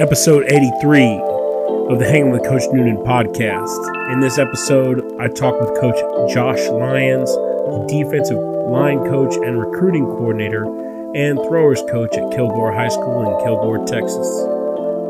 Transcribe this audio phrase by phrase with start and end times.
[0.00, 1.20] episode 83
[1.92, 4.10] of the Hanging with Coach Noonan podcast.
[4.10, 7.30] In this episode, I talk with Coach Josh Lyons,
[7.86, 10.64] defensive line coach and recruiting coordinator
[11.14, 14.26] and throwers coach at Kilgore High School in Kilgore, Texas.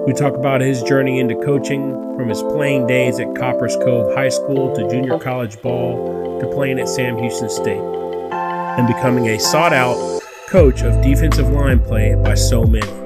[0.09, 4.31] We talk about his journey into coaching from his playing days at Copperas Cove High
[4.31, 9.73] School to junior college ball to playing at Sam Houston State and becoming a sought
[9.73, 13.00] out coach of defensive line play by so many.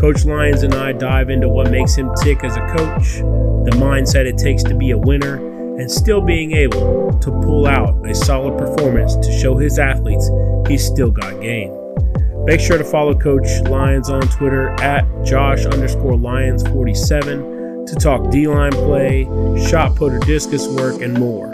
[0.00, 4.24] Coach Lyons and I dive into what makes him tick as a coach, the mindset
[4.24, 5.34] it takes to be a winner,
[5.78, 10.30] and still being able to pull out a solid performance to show his athletes
[10.66, 11.76] he's still got game.
[12.46, 18.30] Make sure to follow Coach Lyons on Twitter at Josh underscore Lyons 47 to talk
[18.30, 19.24] D line play,
[19.68, 21.50] shot put or discus work, and more.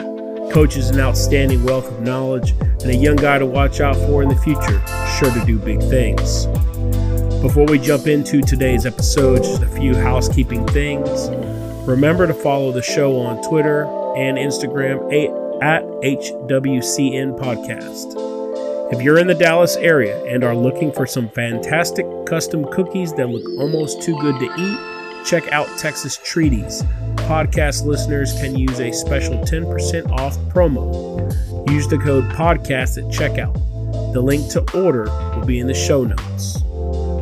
[0.53, 4.23] Coach is an outstanding wealth of knowledge and a young guy to watch out for
[4.23, 4.81] in the future,
[5.19, 6.47] sure to do big things.
[7.43, 11.29] Before we jump into today's episode, just a few housekeeping things.
[11.87, 13.85] Remember to follow the show on Twitter
[14.17, 14.99] and Instagram
[15.63, 18.93] at HWCN Podcast.
[18.93, 23.29] If you're in the Dallas area and are looking for some fantastic custom cookies that
[23.29, 26.83] look almost too good to eat, check out Texas Treaties.
[27.27, 31.71] Podcast listeners can use a special 10% off promo.
[31.71, 33.55] Use the code PODCAST at checkout.
[34.13, 35.05] The link to order
[35.37, 36.63] will be in the show notes.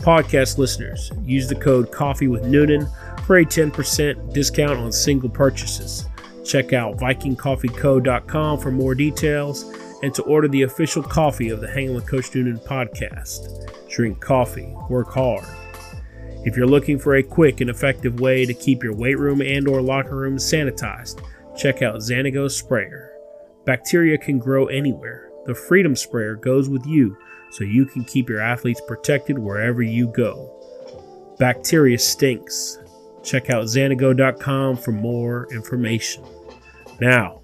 [0.00, 2.86] Podcast listeners, use the code Coffee with Noonan
[3.26, 6.06] for a 10% discount on single purchases.
[6.44, 9.64] Check out VikingCoffeeCo.com for more details
[10.02, 13.68] and to order the official coffee of the Hanging with Coach Noonan podcast.
[13.90, 15.44] Drink coffee, work hard.
[16.44, 19.66] If you're looking for a quick and effective way to keep your weight room and
[19.66, 21.20] or locker room sanitized,
[21.56, 23.15] check out Xanago Sprayer.
[23.66, 25.28] Bacteria can grow anywhere.
[25.44, 27.16] The Freedom Sprayer goes with you
[27.50, 30.52] so you can keep your athletes protected wherever you go.
[31.38, 32.78] Bacteria stinks.
[33.24, 36.24] Check out Xanago.com for more information.
[37.00, 37.42] Now,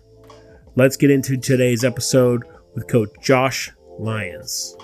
[0.77, 2.45] let's get into today's episode
[2.75, 4.77] with Coach Josh Lyons.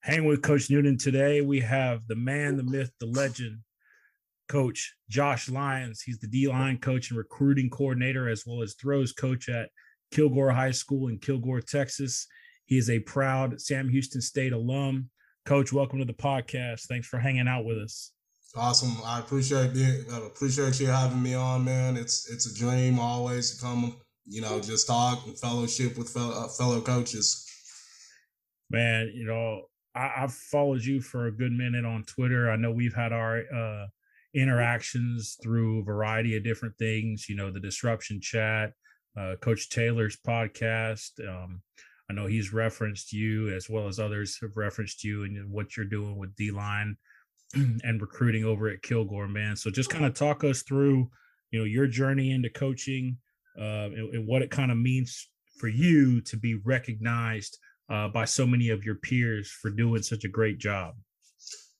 [0.00, 3.60] Hang with Coach Noonan today, we have the man, the myth, the legend,
[4.48, 6.02] Coach Josh Lyons.
[6.02, 9.70] He's the D line coach and recruiting coordinator, as well as throws coach at
[10.12, 12.26] Kilgore High School in Kilgore, Texas.
[12.66, 15.10] He is a proud Sam Houston State alum.
[15.44, 16.86] Coach, welcome to the podcast.
[16.86, 18.12] Thanks for hanging out with us.
[18.56, 18.96] Awesome.
[19.04, 21.96] I appreciate being, uh, appreciate you having me on, man.
[21.96, 26.44] It's it's a dream always to come, you know, just talk and fellowship with fellow,
[26.44, 27.44] uh, fellow coaches.
[28.70, 29.62] Man, you know,
[29.94, 32.50] I, have followed you for a good minute on Twitter.
[32.50, 33.86] I know we've had our uh,
[34.34, 37.28] interactions through a variety of different things.
[37.28, 38.72] You know, the disruption chat,
[39.18, 41.10] uh, Coach Taylor's podcast.
[41.26, 41.62] Um,
[42.10, 45.86] I know he's referenced you as well as others have referenced you and what you're
[45.86, 46.96] doing with D line
[47.54, 49.56] and recruiting over at Kilgore, man.
[49.56, 51.10] So just kind of talk us through,
[51.50, 53.16] you know, your journey into coaching
[53.58, 55.28] uh, and, and what it kind of means
[55.58, 57.58] for you to be recognized
[57.88, 60.94] uh, by so many of your peers for doing such a great job.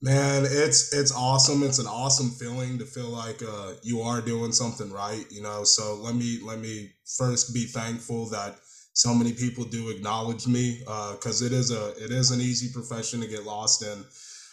[0.05, 1.63] Man, it's it's awesome.
[1.63, 5.25] It's an awesome feeling to feel like uh, you are doing something right.
[5.31, 8.57] You know, so let me let me first be thankful that
[8.93, 12.71] so many people do acknowledge me because uh, it is a it is an easy
[12.71, 14.05] profession to get lost in.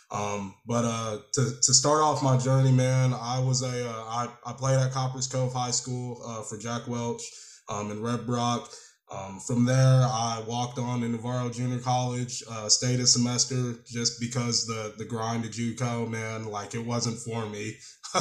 [0.09, 4.29] Um, but uh, to to start off my journey, man, I was a uh, I,
[4.45, 7.24] I played at Copperas Cove High School uh, for Jack Welch
[7.68, 8.71] um, in Red Brock.
[9.12, 14.22] Um, from there, I walked on to Navarro Junior College, uh, stayed a semester just
[14.22, 17.78] because the the grind at JUCO, man, like it wasn't for me.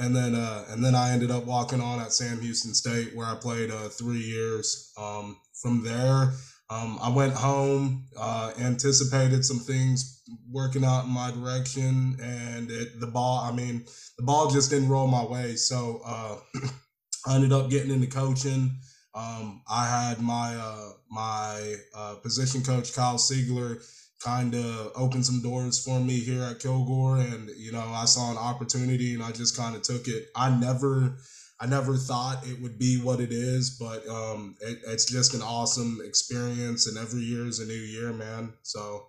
[0.00, 3.26] and then uh, and then I ended up walking on at Sam Houston State, where
[3.26, 4.92] I played uh, three years.
[4.98, 6.32] Um, from there,
[6.70, 12.98] um, I went home, uh, anticipated some things working out in my direction, and it,
[12.98, 13.38] the ball.
[13.38, 13.84] I mean,
[14.18, 15.54] the ball just didn't roll my way.
[15.54, 16.36] So uh,
[17.26, 18.80] I ended up getting into coaching.
[19.18, 23.82] Um, I had my uh, my uh, position coach Kyle Siegler
[24.22, 28.30] kind of open some doors for me here at Kilgore, and you know I saw
[28.30, 30.28] an opportunity and I just kind of took it.
[30.36, 31.16] I never
[31.60, 35.42] I never thought it would be what it is, but um, it, it's just an
[35.42, 38.52] awesome experience, and every year is a new year, man.
[38.62, 39.08] So,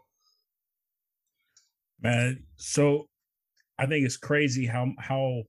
[2.01, 3.05] man, so
[3.77, 5.43] I think it's crazy how how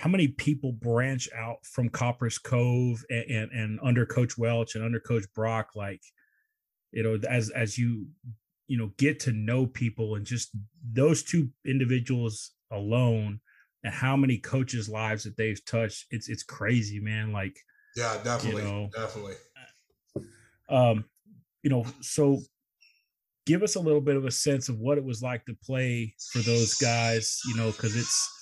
[0.00, 4.82] how many people branch out from Copperas Cove and, and, and under Coach Welch and
[4.82, 6.00] under Coach Brock, like
[6.90, 8.06] you know, as as you
[8.66, 10.56] you know get to know people and just
[10.90, 13.40] those two individuals alone
[13.84, 16.06] and how many coaches' lives that they've touched.
[16.10, 17.30] It's it's crazy, man.
[17.30, 17.58] Like
[17.94, 19.34] yeah, definitely, you know, definitely.
[20.70, 21.04] Um,
[21.62, 22.40] you know, so
[23.44, 26.14] give us a little bit of a sense of what it was like to play
[26.32, 27.38] for those guys.
[27.46, 28.39] You know, because it's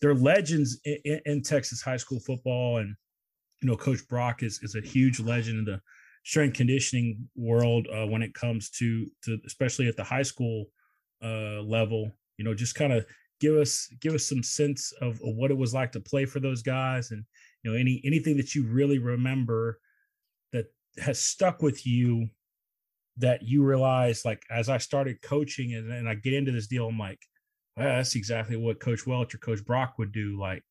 [0.00, 2.94] they're legends in, in, Texas high school football, and
[3.62, 5.80] you know, Coach Brock is is a huge legend in the
[6.24, 10.66] strength conditioning world uh, when it comes to to especially at the high school
[11.22, 12.10] uh, level.
[12.36, 13.06] You know, just kind of
[13.40, 16.40] give us give us some sense of, of, what it was like to play for
[16.40, 17.24] those guys and
[17.62, 19.78] you know any anything that you really remember
[20.52, 20.66] that
[20.98, 22.28] has stuck with you
[23.18, 26.86] that you realize like as i started coaching and, and i get into this deal
[26.86, 27.20] i'm like
[27.76, 30.62] well, that's exactly what coach welch or coach brock would do like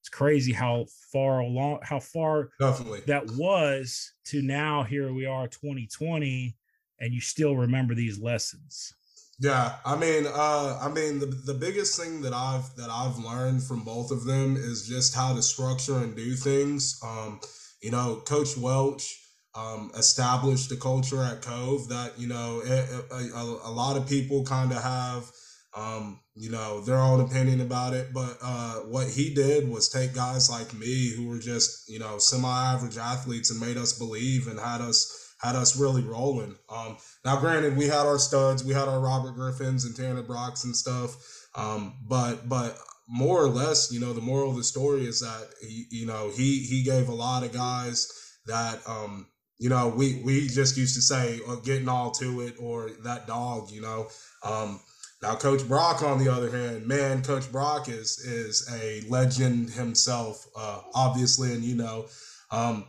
[0.00, 3.02] it's crazy how far along how far Definitely.
[3.06, 6.56] that was to now here we are 2020
[6.98, 8.94] and you still remember these lessons
[9.42, 13.62] yeah, I mean, uh, I mean, the the biggest thing that I've that I've learned
[13.62, 17.00] from both of them is just how to structure and do things.
[17.02, 17.40] Um,
[17.80, 19.18] you know, Coach Welch
[19.54, 24.06] um, established a culture at Cove that you know it, it, a, a, lot of
[24.06, 25.30] people kind of have.
[25.76, 30.14] Um, you know their own opinion about it, but uh, what he did was take
[30.14, 34.58] guys like me who were just you know semi-average athletes and made us believe and
[34.58, 36.56] had us had us really rolling.
[36.68, 40.64] Um, now, granted, we had our studs, we had our Robert Griffins and Tanner Brocks
[40.64, 41.16] and stuff,
[41.54, 42.78] um, but but
[43.08, 46.30] more or less, you know, the moral of the story is that he, you know
[46.34, 48.10] he he gave a lot of guys
[48.46, 49.26] that um,
[49.58, 53.26] you know we we just used to say oh, getting all to it or that
[53.26, 54.08] dog, you know.
[54.44, 54.80] Um,
[55.22, 60.46] now, Coach Brock, on the other hand, man, Coach Brock is is a legend himself,
[60.56, 62.06] uh, obviously, and you know.
[62.50, 62.86] Um,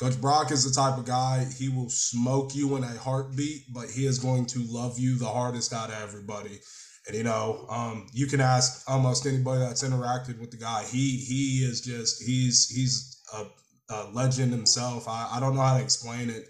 [0.00, 3.90] Coach Brock is the type of guy, he will smoke you in a heartbeat, but
[3.90, 6.58] he is going to love you the hardest out of everybody.
[7.06, 10.84] And you know, um, you can ask almost anybody that's interacted with the guy.
[10.84, 13.46] He he is just he's he's a,
[13.92, 15.06] a legend himself.
[15.06, 16.48] I, I don't know how to explain it.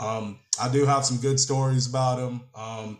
[0.00, 2.42] Um, I do have some good stories about him.
[2.54, 2.98] Um,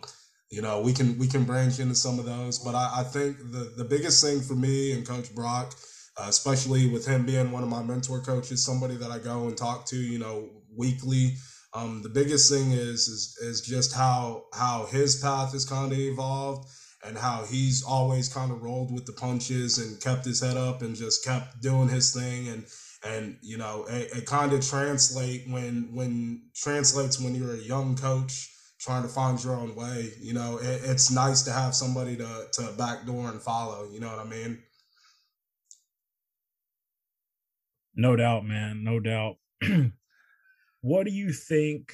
[0.53, 3.37] you know, we can we can branch into some of those, but I, I think
[3.37, 5.73] the the biggest thing for me and Coach Brock
[6.17, 9.57] uh, especially with him being one of my mentor coaches, somebody that I go and
[9.57, 11.35] talk to, you know, weekly.
[11.73, 15.97] Um, the biggest thing is is is just how how his path has kind of
[15.97, 16.69] evolved
[17.03, 20.83] and how he's always kind of rolled with the punches and kept his head up
[20.83, 22.65] and just kept doing his thing and
[23.03, 27.95] and you know it, it kind of translate when when translates when you're a young
[27.95, 28.52] coach
[28.83, 32.47] trying to find your own way you know it, it's nice to have somebody to
[32.51, 34.61] to backdoor and follow you know what i mean
[37.95, 38.83] No doubt, man.
[38.83, 39.35] No doubt.
[40.81, 41.93] what do you think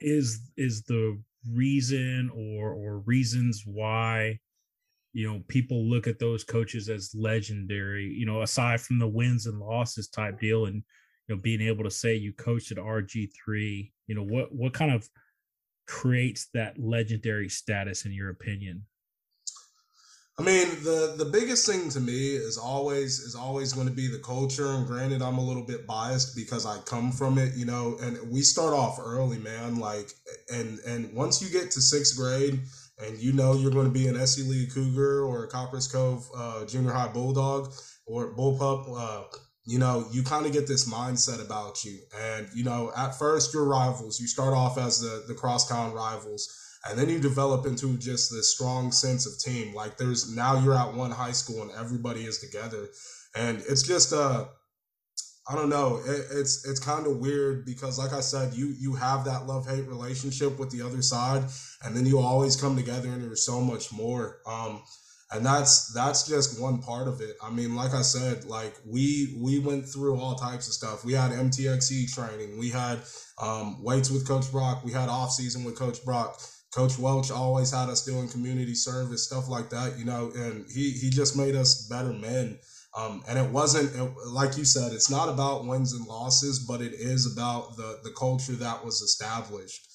[0.00, 1.20] is is the
[1.52, 4.38] reason or or reasons why
[5.12, 9.46] you know people look at those coaches as legendary you know aside from the wins
[9.46, 10.84] and losses type deal and
[11.26, 14.92] you know being able to say you coached at rg3 you know what what kind
[14.92, 15.08] of
[15.86, 18.84] creates that legendary status in your opinion
[20.40, 24.06] I mean, the the biggest thing to me is always is always going to be
[24.06, 24.68] the culture.
[24.68, 27.96] And granted, I'm a little bit biased because I come from it, you know.
[28.00, 29.80] And we start off early, man.
[29.80, 30.12] Like,
[30.48, 32.60] and and once you get to sixth grade,
[33.04, 34.42] and you know you're going to be an S.C.
[34.42, 37.72] Lee Cougar or a Copperas Cove uh, Junior High Bulldog
[38.06, 39.24] or Bullpup, uh,
[39.68, 41.98] you know, you kind of get this mindset about you.
[42.18, 44.18] And you know, at first you're rivals.
[44.18, 46.48] You start off as the the crosstown rivals
[46.88, 50.74] and then you develop into just this strong sense of team like there's now you're
[50.74, 52.88] at one high school and everybody is together
[53.34, 54.44] and it's just uh
[55.50, 58.94] i don't know it, it's it's kind of weird because like i said you you
[58.94, 61.44] have that love hate relationship with the other side
[61.82, 64.82] and then you always come together and there's so much more um
[65.30, 67.36] and that's that's just one part of it.
[67.42, 71.04] I mean like i said like we we went through all types of stuff.
[71.04, 72.58] We had mtxe training.
[72.58, 73.00] We had
[73.40, 74.84] um, weights with coach brock.
[74.84, 76.40] We had off season with coach brock.
[76.74, 80.90] Coach Welch always had us doing community service stuff like that, you know, and he
[80.90, 82.58] he just made us better men.
[82.96, 86.80] Um, and it wasn't it, like you said, it's not about wins and losses, but
[86.82, 89.87] it is about the the culture that was established.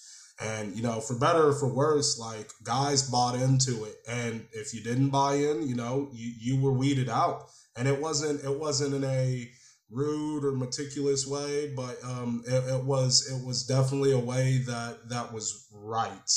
[0.43, 3.95] And, you know, for better or for worse, like guys bought into it.
[4.07, 7.49] And if you didn't buy in, you know, you, you were weeded out.
[7.77, 9.49] And it wasn't, it wasn't in a
[9.89, 15.09] rude or meticulous way, but um, it, it was, it was definitely a way that,
[15.09, 16.29] that was right.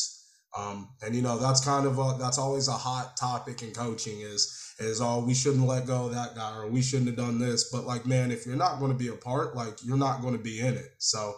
[0.57, 4.21] Um, and you know, that's kind of a, that's always a hot topic in coaching
[4.21, 7.39] is, is oh we shouldn't let go of that guy or we shouldn't have done
[7.39, 10.21] this but like man if you're not going to be a part like you're not
[10.21, 11.35] going to be in it so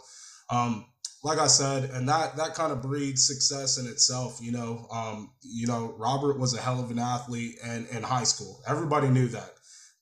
[0.51, 0.85] um
[1.25, 4.39] like I said, and that that kind of breeds success in itself.
[4.41, 8.25] You know, um, you know, Robert was a hell of an athlete and in high
[8.25, 8.61] school.
[8.67, 9.51] Everybody knew that.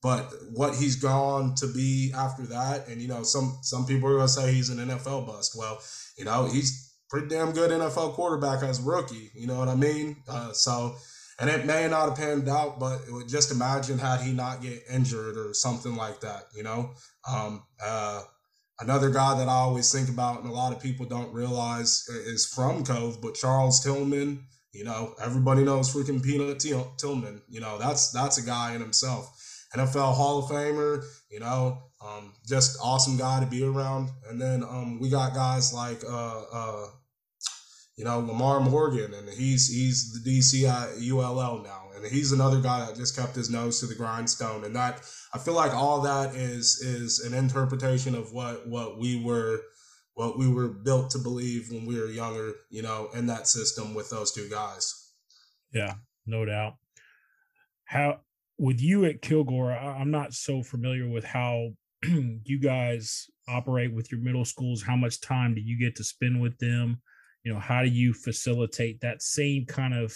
[0.03, 4.17] But what he's gone to be after that, and you know, some some people are
[4.17, 5.57] gonna say he's an NFL bust.
[5.57, 5.81] Well,
[6.19, 9.31] you know, he's pretty damn good NFL quarterback as a rookie.
[9.35, 10.17] You know what I mean?
[10.29, 10.97] Uh, so,
[11.41, 15.37] and it may not have panned out, but just imagine had he not get injured
[15.37, 16.45] or something like that.
[16.55, 16.91] You know,
[17.29, 18.23] um, uh,
[18.79, 22.47] Another guy that I always think about and a lot of people don't realize is
[22.47, 27.41] from Cove, but Charles Tillman, you know, everybody knows freaking Peanut Tillman.
[27.49, 29.33] You know, that's that's a guy in himself.
[29.75, 34.11] NFL Hall of Famer, you know, um, just awesome guy to be around.
[34.29, 36.87] And then um, we got guys like uh, uh,
[37.97, 40.65] you know, Lamar Morgan, and he's he's the DC
[41.11, 44.77] ULL now, and he's another guy that just kept his nose to the grindstone, and
[44.77, 45.01] that
[45.33, 49.63] I feel like all that is is an interpretation of what what we were
[50.13, 53.95] what we were built to believe when we were younger, you know, in that system
[53.95, 55.13] with those two guys.
[55.73, 55.95] Yeah,
[56.27, 56.75] no doubt.
[57.85, 58.21] How
[58.59, 61.71] with you at Kilgore, I'm not so familiar with how
[62.03, 64.83] you guys operate with your middle schools.
[64.83, 67.01] How much time do you get to spend with them?
[67.47, 70.15] You know how do you facilitate that same kind of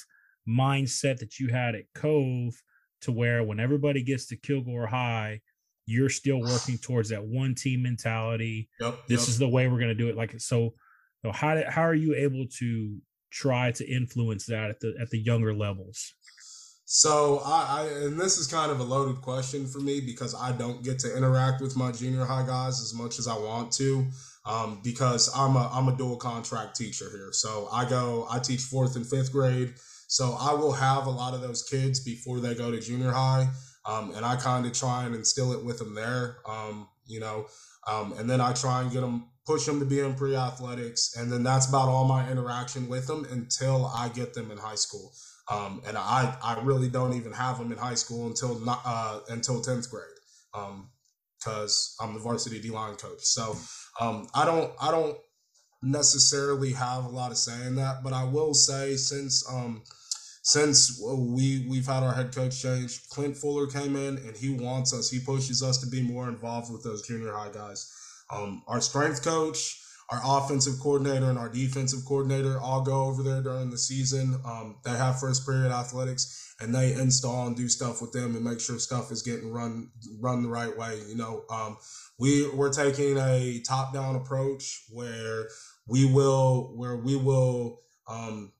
[0.48, 2.60] mindset that you had at cove
[3.00, 5.40] to where when everybody gets to kilgore high
[5.86, 8.68] you're still working towards that one team mentality.
[8.80, 9.28] Yep, this yep.
[9.28, 10.16] is the way we're going to do it.
[10.16, 10.74] Like so
[11.24, 12.96] know, how how are you able to
[13.30, 16.14] try to influence that at the at the younger levels?
[16.84, 20.50] So I, I, and this is kind of a loaded question for me because I
[20.50, 24.08] don't get to interact with my junior high guys as much as I want to
[24.50, 27.30] um, because I'm a I'm a dual contract teacher here.
[27.32, 29.74] So I go I teach fourth and fifth grade.
[30.08, 33.48] So I will have a lot of those kids before they go to junior high,
[33.86, 36.38] um, and I kind of try and instill it with them there.
[36.48, 37.46] Um, you know,
[37.88, 41.14] um, and then I try and get them push them to be in pre athletics,
[41.16, 44.74] and then that's about all my interaction with them until I get them in high
[44.74, 45.12] school.
[45.48, 49.20] Um, and I, I really don't even have them in high school until not uh,
[49.28, 50.04] until tenth grade,
[51.38, 53.22] because um, I'm the varsity D line coach.
[53.22, 53.56] So
[54.00, 55.16] um, I don't I don't
[55.82, 59.82] necessarily have a lot of say in that, but I will say since um,
[60.42, 64.94] since we we've had our head coach change, Clint Fuller came in and he wants
[64.94, 67.92] us, he pushes us to be more involved with those junior high guys.
[68.32, 69.78] Um, our strength coach,
[70.08, 74.40] our offensive coordinator, and our defensive coordinator all go over there during the season.
[74.46, 78.44] Um, they have first period athletics and they install and do stuff with them and
[78.44, 81.00] make sure stuff is getting run run the right way.
[81.08, 81.76] You know, um,
[82.18, 85.46] we we're taking a top down approach where
[85.86, 88.52] we will where we will um,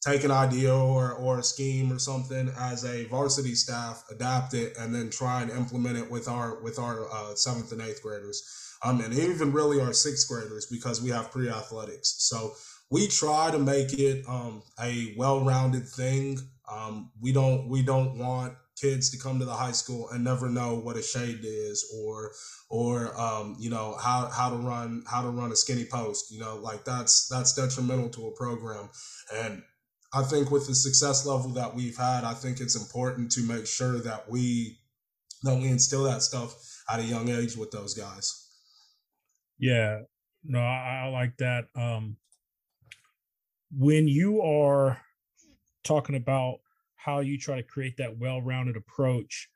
[0.00, 4.76] take an idea or or a scheme or something as a varsity staff, adapt it,
[4.78, 8.76] and then try and implement it with our with our uh, seventh and eighth graders,
[8.84, 12.16] um, and even really our sixth graders because we have pre athletics.
[12.18, 12.52] So
[12.90, 16.38] we try to make it um, a well rounded thing.
[16.70, 20.48] Um, we don't we don't want kids to come to the high school and never
[20.48, 22.32] know what a shade is or
[22.70, 26.38] or um, you know how how to run how to run a skinny post you
[26.38, 28.88] know like that's that's detrimental to a program.
[29.34, 29.62] And
[30.14, 33.66] i think with the success level that we've had i think it's important to make
[33.66, 34.78] sure that we
[35.42, 36.54] that we instill that stuff
[36.90, 38.46] at a young age with those guys.
[39.58, 40.00] Yeah.
[40.44, 41.66] No i, I like that.
[41.74, 42.16] Um
[43.70, 44.98] when you are
[45.84, 46.58] talking about
[46.96, 49.48] how you try to create that well-rounded approach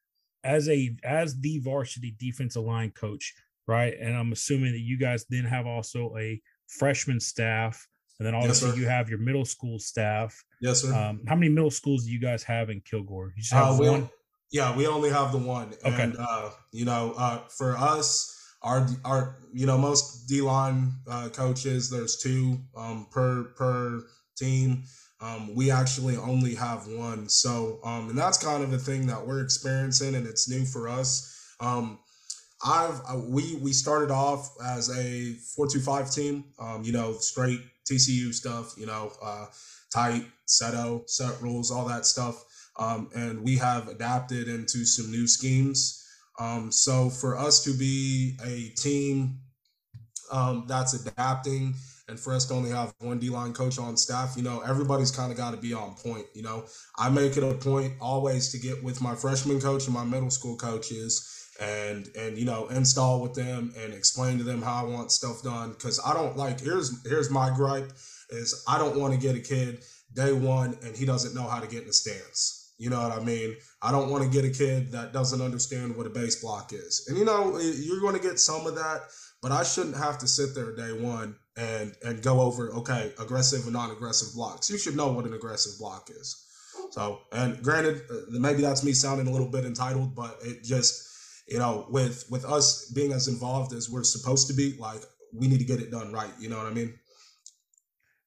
[0.44, 3.34] as a as the varsity defensive line coach,
[3.66, 3.94] right?
[3.98, 7.86] And I'm assuming that you guys then have also a freshman staff,
[8.18, 10.44] and then also yes, you have your middle school staff.
[10.60, 10.94] Yes, sir.
[10.94, 13.32] Um, how many middle schools do you guys have in Kilgore?
[13.36, 14.10] You just have uh, one.
[14.50, 15.72] Yeah, we only have the one.
[15.84, 16.02] Okay.
[16.02, 21.28] And uh, you know, uh, for us, our our you know most D line uh,
[21.30, 24.02] coaches, there's two um, per per
[24.36, 24.84] team.
[25.22, 27.28] Um, we actually only have one.
[27.28, 30.88] So, um, and that's kind of a thing that we're experiencing, and it's new for
[30.88, 31.54] us.
[31.60, 32.00] Um,
[32.64, 36.44] I've uh, we we started off as a four two five team.
[36.58, 37.60] Um, you know, straight
[37.90, 38.74] TCU stuff.
[38.76, 39.46] You know, uh,
[39.94, 42.44] tight seto set rules, all that stuff.
[42.78, 46.04] Um, and we have adapted into some new schemes.
[46.40, 49.38] Um, so for us to be a team
[50.32, 51.74] um, that's adapting
[52.12, 55.10] and for us to only have one D line coach on staff, you know, everybody's
[55.10, 56.26] kind of got to be on point.
[56.34, 56.66] You know,
[56.98, 60.28] I make it a point always to get with my freshman coach and my middle
[60.28, 64.88] school coaches and and you know install with them and explain to them how I
[64.88, 67.90] want stuff done because I don't like here's here's my gripe
[68.28, 71.60] is I don't want to get a kid day one and he doesn't know how
[71.60, 72.74] to get in the stance.
[72.76, 73.56] You know what I mean?
[73.80, 77.06] I don't want to get a kid that doesn't understand what a base block is.
[77.08, 79.00] And you know, you're going to get some of that,
[79.40, 83.64] but I shouldn't have to sit there day one and and go over okay, aggressive
[83.64, 84.70] and non-aggressive blocks.
[84.70, 86.46] You should know what an aggressive block is.
[86.90, 91.08] So, and granted, uh, maybe that's me sounding a little bit entitled, but it just
[91.48, 95.48] you know, with with us being as involved as we're supposed to be, like we
[95.48, 96.32] need to get it done right.
[96.38, 96.98] You know what I mean?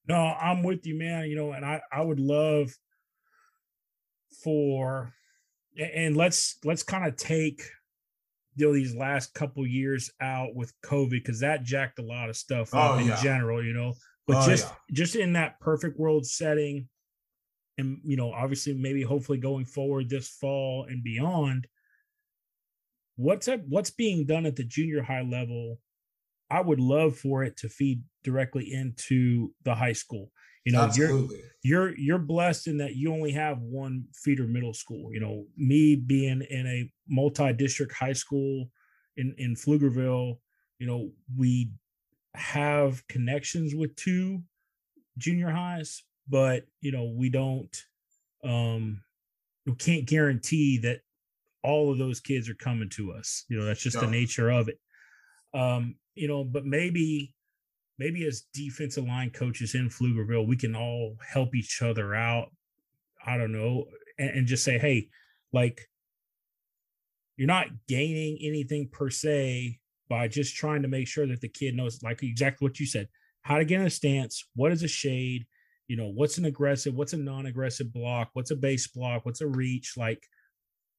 [0.08, 1.30] No, I'm with you, man.
[1.30, 2.72] You know, and I I would love
[4.44, 5.14] for
[5.78, 7.64] and let's let's kind of take
[8.58, 12.70] know these last couple years out with COVID because that jacked a lot of stuff
[12.74, 13.22] oh, in yeah.
[13.22, 13.94] general, you know.
[14.28, 14.76] But oh, just yeah.
[14.92, 16.88] just in that perfect world setting,
[17.78, 21.68] and you know, obviously maybe hopefully going forward this fall and beyond,
[23.16, 25.80] what's up, what's being done at the junior high level
[26.50, 30.32] I would love for it to feed directly into the high school.
[30.66, 31.38] You know, Absolutely.
[31.64, 35.14] you're you're you're blessed in that you only have one feeder middle school.
[35.14, 38.70] You know, me being in a multi-district high school
[39.16, 40.40] in in Pflugerville,
[40.80, 41.72] you know, we
[42.34, 44.42] have connections with two
[45.20, 47.76] junior highs, but you know, we don't
[48.44, 49.02] um
[49.68, 51.02] we can't guarantee that
[51.64, 53.46] all of those kids are coming to us.
[53.50, 54.02] You know, that's just no.
[54.02, 54.80] the nature of it.
[55.54, 57.35] Um, you know, but maybe
[57.98, 62.52] maybe as defensive line coaches in Pflugerville, we can all help each other out.
[63.26, 63.86] I don't know,
[64.20, 65.10] and, and just say, hey,
[65.54, 65.82] like
[67.38, 71.76] you're not gaining anything per se by just trying to make sure that the kid
[71.76, 73.08] knows, like exactly what you said,
[73.42, 75.46] how to get in a stance, what is a shade,
[75.88, 79.48] you know, what's an aggressive, what's a non-aggressive block, what's a base block, what's a
[79.48, 80.24] reach, like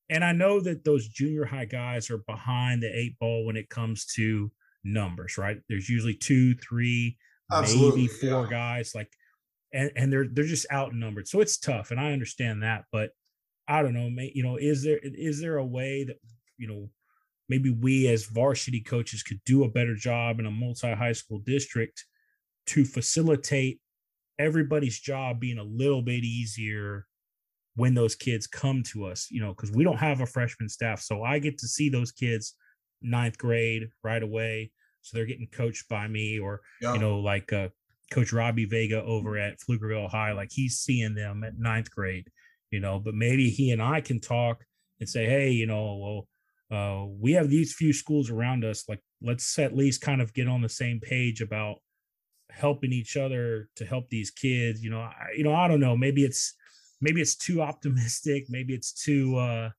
[0.09, 3.69] and I know that those junior high guys are behind the eight ball when it
[3.69, 4.51] comes to
[4.87, 5.59] numbers, right?
[5.69, 7.19] There's usually two, three,
[7.53, 8.51] Absolutely, maybe four yeah.
[8.51, 9.11] guys, like,
[9.73, 11.29] and and they're they're just outnumbered.
[11.29, 13.11] So it's tough, and I understand that, but
[13.69, 16.17] I don't know, you know, is there is there a way that
[16.59, 16.89] you know
[17.49, 21.39] maybe we as varsity coaches could do a better job in a multi high school
[21.41, 22.05] district
[22.67, 23.81] to facilitate
[24.39, 27.07] everybody's job being a little bit easier
[27.77, 31.01] when those kids come to us, you know, because we don't have a freshman staff.
[31.01, 32.55] So I get to see those kids
[33.03, 34.73] ninth grade right away.
[35.07, 36.95] So they're getting coached by me, or, yeah.
[36.95, 37.69] you know, like uh,
[38.11, 42.29] Coach Robbie Vega over at Pflugerville High, like he's seeing them at ninth grade,
[42.71, 44.65] you know, but maybe he and I can talk
[45.01, 46.29] and say, hey, you know, well,
[46.69, 48.89] uh, we have these few schools around us.
[48.89, 51.77] Like, let's at least kind of get on the same page about
[52.51, 54.83] helping each other to help these kids.
[54.83, 55.97] You know, I, you know, I don't know.
[55.97, 56.55] Maybe it's
[57.01, 59.71] maybe it's too optimistic maybe it's too uh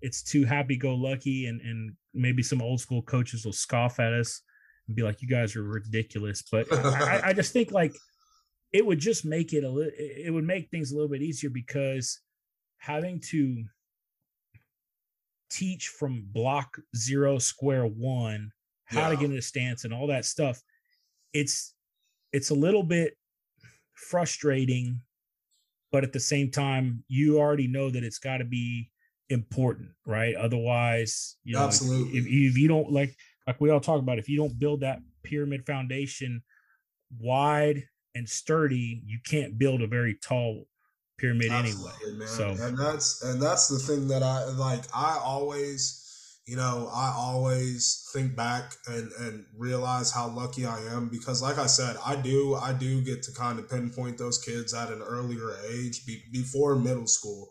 [0.00, 4.12] it's too happy go lucky and and maybe some old school coaches will scoff at
[4.12, 4.42] us
[4.86, 7.94] and be like you guys are ridiculous but I, I just think like
[8.72, 11.50] it would just make it a little it would make things a little bit easier
[11.50, 12.20] because
[12.78, 13.64] having to
[15.50, 18.50] teach from block zero square one
[18.86, 19.08] how yeah.
[19.10, 20.60] to get into stance and all that stuff
[21.32, 21.74] it's
[22.32, 23.16] it's a little bit
[23.94, 25.00] frustrating
[25.92, 28.90] but at the same time, you already know that it's got to be
[29.28, 30.34] important, right?
[30.34, 32.18] Otherwise, you know, absolutely.
[32.18, 33.14] If, if, you don't like,
[33.46, 36.42] like we all talk about, if you don't build that pyramid foundation
[37.18, 40.66] wide and sturdy, you can't build a very tall
[41.18, 42.18] pyramid absolutely, anyway.
[42.18, 42.28] Man.
[42.28, 44.82] So, and that's and that's the thing that I like.
[44.94, 46.02] I always
[46.46, 51.58] you know, I always think back and, and realize how lucky I am because, like
[51.58, 55.02] I said, I do I do get to kind of pinpoint those kids at an
[55.02, 57.50] earlier age, be, before middle school,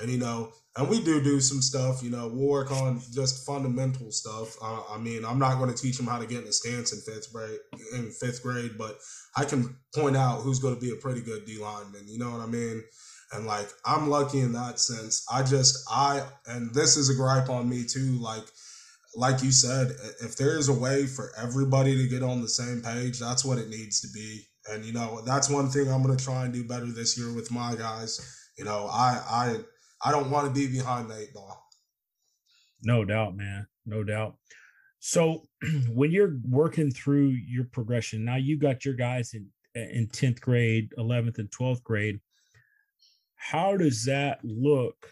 [0.00, 2.02] and you know, and we do do some stuff.
[2.02, 4.56] You know, we'll work on just fundamental stuff.
[4.62, 6.92] Uh, I mean, I'm not going to teach them how to get in a stance
[6.92, 7.58] in fifth grade,
[7.94, 8.98] in fifth grade, but
[9.36, 12.06] I can point out who's going to be a pretty good D lineman.
[12.06, 12.82] You know what I mean?
[13.32, 15.26] And like I'm lucky in that sense.
[15.32, 18.18] I just I and this is a gripe on me too.
[18.20, 18.44] Like
[19.16, 22.82] like you said, if there is a way for everybody to get on the same
[22.82, 24.42] page, that's what it needs to be.
[24.68, 27.50] And you know, that's one thing I'm gonna try and do better this year with
[27.50, 28.20] my guys.
[28.58, 29.56] You know, I I
[30.04, 31.68] I don't want to be behind the eight ball.
[32.82, 33.66] No doubt, man.
[33.84, 34.36] No doubt.
[35.00, 35.42] So
[35.88, 40.90] when you're working through your progression, now you got your guys in in 10th grade,
[40.98, 42.18] 11th and 12th grade
[43.36, 45.08] how does that look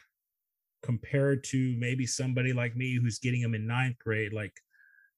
[0.83, 4.33] compared to maybe somebody like me who's getting them in ninth grade?
[4.33, 4.53] Like,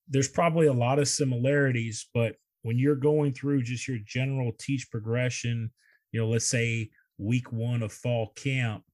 [0.09, 4.91] there's probably a lot of similarities, but when you're going through just your general teach
[4.91, 5.71] progression,
[6.13, 8.85] you know, let's say week one of fall camp,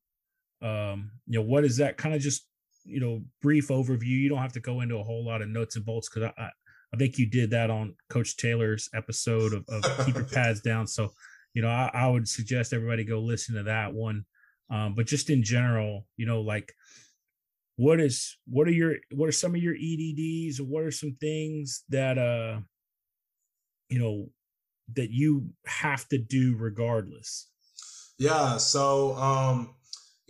[0.62, 2.46] um, you know, what is that kind of just,
[2.84, 4.06] you know, brief overview?
[4.06, 6.42] You don't have to go into a whole lot of nuts and bolts because I,
[6.42, 6.50] I,
[6.94, 10.86] I think you did that on Coach Taylor's episode of, of Keep Your Pads Down.
[10.86, 11.10] So,
[11.54, 14.24] you know, I, I, would suggest everybody go listen to that one.
[14.70, 16.72] Um, but just in general, you know, like
[17.76, 21.16] what is what are your what are some of your EDDs or what are some
[21.20, 22.60] things that uh
[23.88, 24.28] you know
[24.94, 27.48] that you have to do regardless?
[28.18, 29.74] Yeah, so um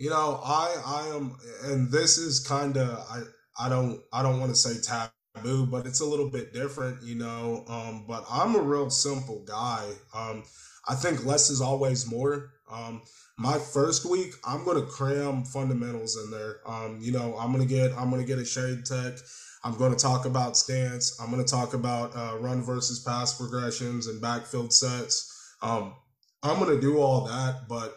[0.03, 3.21] you know, I I am and this is kind of I
[3.57, 7.15] I don't I don't want to say taboo, but it's a little bit different, you
[7.15, 7.63] know.
[7.69, 9.87] Um but I'm a real simple guy.
[10.13, 10.43] Um
[10.89, 12.51] I think less is always more.
[12.69, 13.01] Um
[13.37, 16.57] my first week, I'm gonna cram fundamentals in there.
[16.65, 19.13] Um, you know, I'm gonna get I'm gonna get a shade tech.
[19.63, 21.17] I'm to talk about stance.
[21.21, 25.55] I'm to talk about uh, run versus pass progressions and backfield sets.
[25.61, 25.95] Um,
[26.43, 27.95] I'm to do all that, but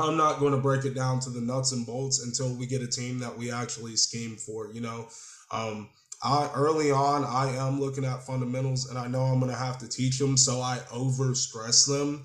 [0.00, 2.82] I'm not going to break it down to the nuts and bolts until we get
[2.82, 4.72] a team that we actually scheme for.
[4.72, 5.08] You know,
[5.52, 5.90] um,
[6.22, 9.78] I early on I am looking at fundamentals, and I know I'm going to have
[9.78, 12.22] to teach them, so I over stress them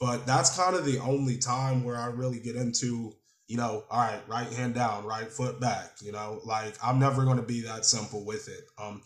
[0.00, 3.14] but that's kind of the only time where I really get into,
[3.46, 7.24] you know, all right, right hand down, right foot back, you know, like I'm never
[7.24, 8.64] going to be that simple with it.
[8.78, 9.02] Um,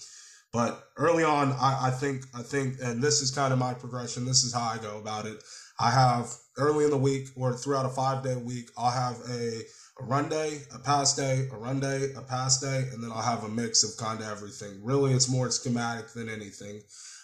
[0.52, 4.24] but early on, I, I think, I think, and this is kind of my progression.
[4.24, 5.42] This is how I go about it.
[5.78, 9.62] I have early in the week or throughout a five day week, I'll have a,
[10.00, 13.22] a run day, a pass day, a run day, a pass day, and then I'll
[13.22, 14.80] have a mix of kind of everything.
[14.82, 16.82] Really, it's more schematic than anything.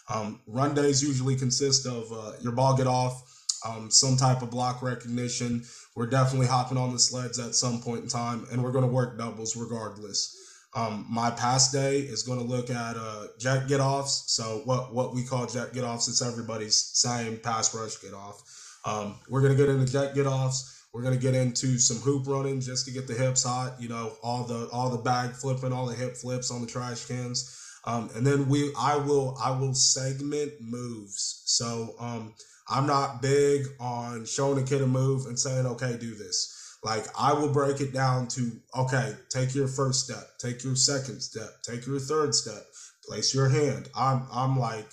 [0.09, 3.23] Um, run days usually consist of uh, your ball get off,
[3.67, 5.65] um, some type of block recognition.
[5.97, 8.91] We're definitely hopping on the sleds at some point in time, and we're going to
[8.91, 10.41] work doubles regardless.
[10.77, 14.25] Um, my pass day is going to look at uh, jet get offs.
[14.27, 18.43] So what what we call jet get offs, it's everybody's same pass rush get off.
[18.85, 20.87] Um, we're going to get into jet get offs.
[20.93, 23.81] We're going to get into some hoop running just to get the hips hot.
[23.81, 27.07] You know, all the all the bag flipping, all the hip flips on the trash
[27.07, 27.61] cans.
[27.87, 31.43] Um, and then we I will I will segment moves.
[31.47, 32.35] So um,
[32.69, 36.79] I'm not big on showing a kid a move and saying, okay, do this.
[36.83, 41.21] Like I will break it down to, okay, take your first step, take your second
[41.21, 42.63] step, take your third step,
[43.07, 43.89] place your hand.
[43.97, 44.87] I'm I'm like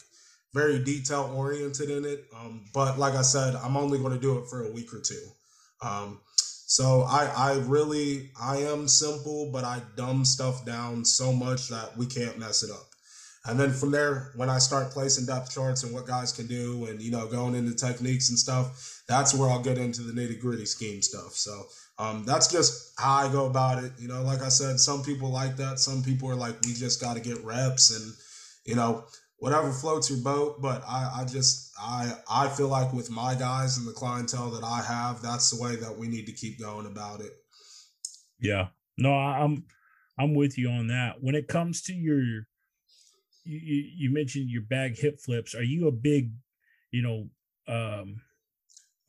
[0.53, 2.25] very detail oriented in it.
[2.35, 4.99] Um, but like I said, I'm only going to do it for a week or
[4.99, 5.25] two.
[5.81, 11.67] Um, so I I really I am simple, but I dumb stuff down so much
[11.69, 12.87] that we can't mess it up.
[13.45, 16.85] And then from there, when I start placing depth charts and what guys can do
[16.85, 20.39] and, you know, going into techniques and stuff, that's where I'll get into the nitty
[20.39, 21.33] gritty scheme stuff.
[21.33, 21.63] So
[21.97, 23.93] um, that's just how I go about it.
[23.97, 25.79] You know, like I said, some people like that.
[25.79, 28.13] Some people are like, we just got to get reps and,
[28.65, 29.05] you know,
[29.41, 30.61] whatever floats your boat.
[30.61, 34.63] But I, I just, I, I feel like with my guys and the clientele that
[34.63, 37.31] I have, that's the way that we need to keep going about it.
[38.39, 38.67] Yeah.
[38.97, 39.65] No, I'm,
[40.19, 41.15] I'm with you on that.
[41.21, 42.21] When it comes to your,
[43.43, 45.55] you, you mentioned your bag hip flips.
[45.55, 46.31] Are you a big,
[46.91, 47.29] you know,
[47.67, 48.21] um,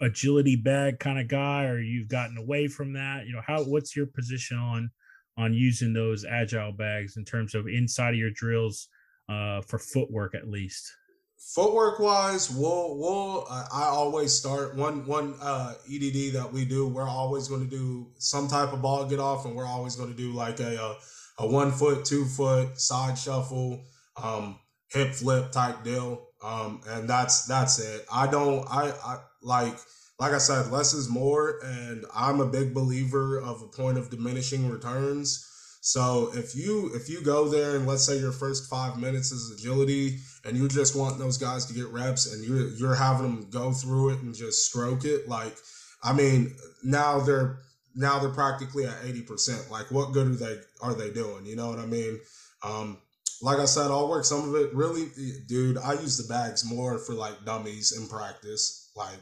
[0.01, 3.27] agility bag kind of guy, or you've gotten away from that?
[3.27, 4.91] You know, how what's your position on
[5.37, 8.89] on using those agile bags in terms of inside of your drills
[9.33, 10.93] uh, for footwork at least?
[11.39, 16.87] Footwork wise, we'll we'll uh, I always start one one uh, EDD that we do.
[16.87, 20.11] We're always going to do some type of ball get off, and we're always going
[20.11, 20.97] to do like a, a
[21.39, 23.85] a one foot, two foot side shuffle
[24.23, 24.59] um,
[24.91, 26.29] hip flip type deal.
[26.43, 28.07] Um, and that's that's it.
[28.13, 29.77] I don't I, I like
[30.19, 34.11] like I said, less is more, and I'm a big believer of a point of
[34.11, 35.49] diminishing returns.
[35.85, 39.51] So if you if you go there and let's say your first five minutes is
[39.51, 43.51] agility and you just want those guys to get reps and you're you're having them
[43.51, 45.57] go through it and just stroke it, like
[46.01, 47.59] I mean, now they're
[47.97, 49.73] now they're practically at 80%.
[49.73, 51.47] Like what good are they are they doing?
[51.47, 52.21] You know what I mean?
[52.63, 52.99] Um,
[53.43, 54.73] like I said, I'll work some of it.
[54.73, 55.09] Really,
[55.49, 58.93] dude, I use the bags more for like dummies in practice.
[58.95, 59.19] Like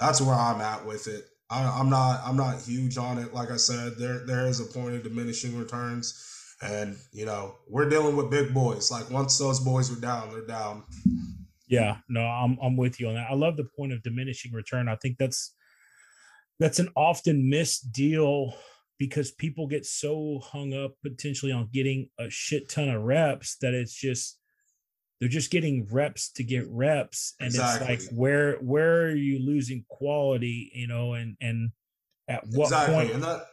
[0.00, 1.28] that's where I'm at with it.
[1.52, 3.34] I, am not I'm not huge on it.
[3.34, 7.88] Like I said, there there is a point of diminishing returns, and you know we're
[7.88, 8.90] dealing with big boys.
[8.90, 10.84] Like once those boys are down, they're down.
[11.68, 13.28] Yeah, no, I'm I'm with you on that.
[13.30, 14.88] I love the point of diminishing return.
[14.88, 15.54] I think that's
[16.58, 18.54] that's an often missed deal
[18.98, 23.74] because people get so hung up potentially on getting a shit ton of reps that
[23.74, 24.38] it's just
[25.22, 27.94] they're just getting reps to get reps and exactly.
[27.94, 31.70] it's like where where are you losing quality you know and and
[32.26, 32.94] at what exactly.
[32.96, 33.46] point and that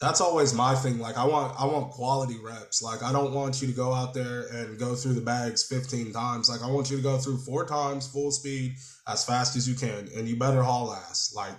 [0.00, 0.98] that's always my thing.
[0.98, 2.82] Like I want I want quality reps.
[2.82, 6.12] Like I don't want you to go out there and go through the bags 15
[6.12, 6.50] times.
[6.50, 8.74] Like I want you to go through four times full speed
[9.08, 11.32] as fast as you can and you better haul ass.
[11.34, 11.56] Like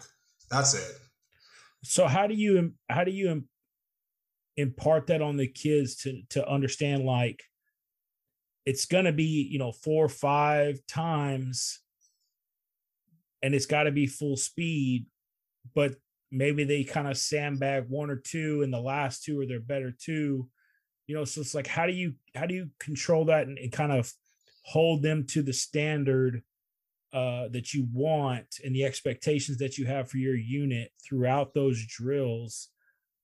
[0.52, 0.98] that's it.
[1.84, 3.44] So how do you how do you
[4.56, 7.42] impart that on the kids to to understand like
[8.68, 11.80] it's going to be, you know, four or five times
[13.42, 15.06] and it's got to be full speed,
[15.74, 15.96] but
[16.34, 19.94] maybe they kind of sandbag one or two and the last two are their better
[19.98, 20.50] two.
[21.08, 23.72] You know so it's like how do you how do you control that and, and
[23.72, 24.12] kind of
[24.66, 26.44] hold them to the standard
[27.14, 31.86] uh, that you want and the expectations that you have for your unit throughout those
[31.88, 32.68] drills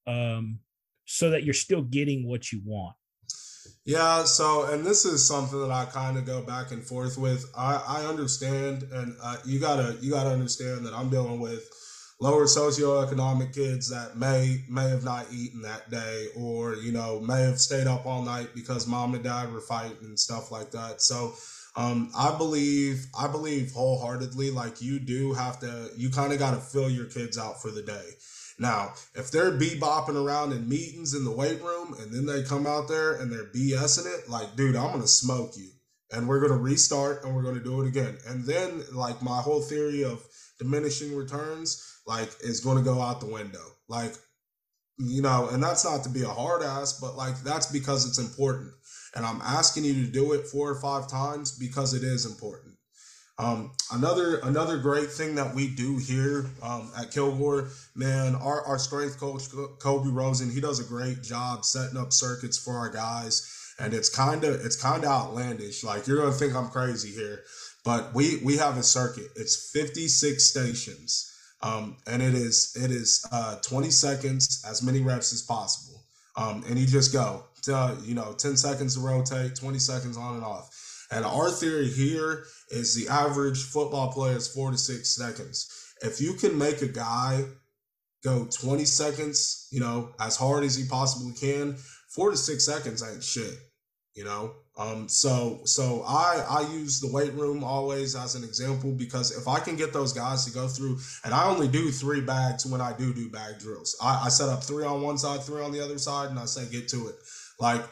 [0.07, 0.59] um,
[1.03, 2.95] so that you're still getting what you want
[3.85, 7.45] yeah so and this is something that i kind of go back and forth with.
[7.57, 11.69] I i understand and uh, you gotta you gotta understand that i'm dealing with
[12.19, 17.41] lower socioeconomic kids that may may have not eaten that day or you know may
[17.41, 21.01] have stayed up all night because mom and dad were fighting and stuff like that.
[21.01, 21.33] So
[21.75, 26.51] um, i believe i believe wholeheartedly like you do have to you kind of got
[26.51, 28.09] to fill your kids out for the day
[28.63, 32.65] now if they're bebopping around in meetings in the weight room and then they come
[32.65, 35.69] out there and they're bsing it like dude i'm gonna smoke you
[36.11, 39.61] and we're gonna restart and we're gonna do it again and then like my whole
[39.61, 40.25] theory of
[40.57, 43.63] diminishing returns like is going to go out the window.
[43.87, 44.13] Like,
[44.97, 48.19] you know, and that's not to be a hard ass, but like that's because it's
[48.19, 48.71] important.
[49.15, 52.72] And I'm asking you to do it four or five times because it is important.
[53.43, 58.79] Um, another another great thing that we do here um, at Kilgore, man, our, our
[58.79, 59.43] strength coach
[59.79, 64.09] Kobe Rosen, he does a great job setting up circuits for our guys, and it's
[64.09, 65.83] kind of it's kind of outlandish.
[65.83, 67.43] Like you're gonna think I'm crazy here,
[67.83, 69.27] but we we have a circuit.
[69.35, 71.29] It's 56 stations
[71.63, 76.03] um, and it is it is uh, 20 seconds, as many reps as possible.
[76.35, 80.35] Um, and you just go, to, you know, 10 seconds to rotate, 20 seconds on
[80.35, 81.07] and off.
[81.11, 85.69] And our theory here is the average football player is four to six seconds.
[86.01, 87.45] If you can make a guy
[88.23, 91.75] go 20 seconds, you know, as hard as he possibly can,
[92.09, 93.57] four to six seconds ain't shit,
[94.15, 94.53] you know.
[94.75, 99.47] Um, so so I I use the weight room always as an example because if
[99.47, 102.81] I can get those guys to go through, and I only do three bags when
[102.81, 103.95] I do do bag drills.
[104.01, 106.45] I, I set up three on one side, three on the other side, and I
[106.45, 107.15] say get to it.
[107.59, 107.83] Like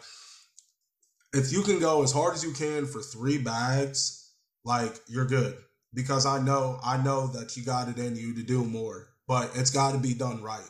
[1.33, 4.20] if you can go as hard as you can for three bags,
[4.63, 5.55] like you're good
[5.93, 9.51] because I know I know that you got it in you to do more, but
[9.55, 10.69] it's got to be done right.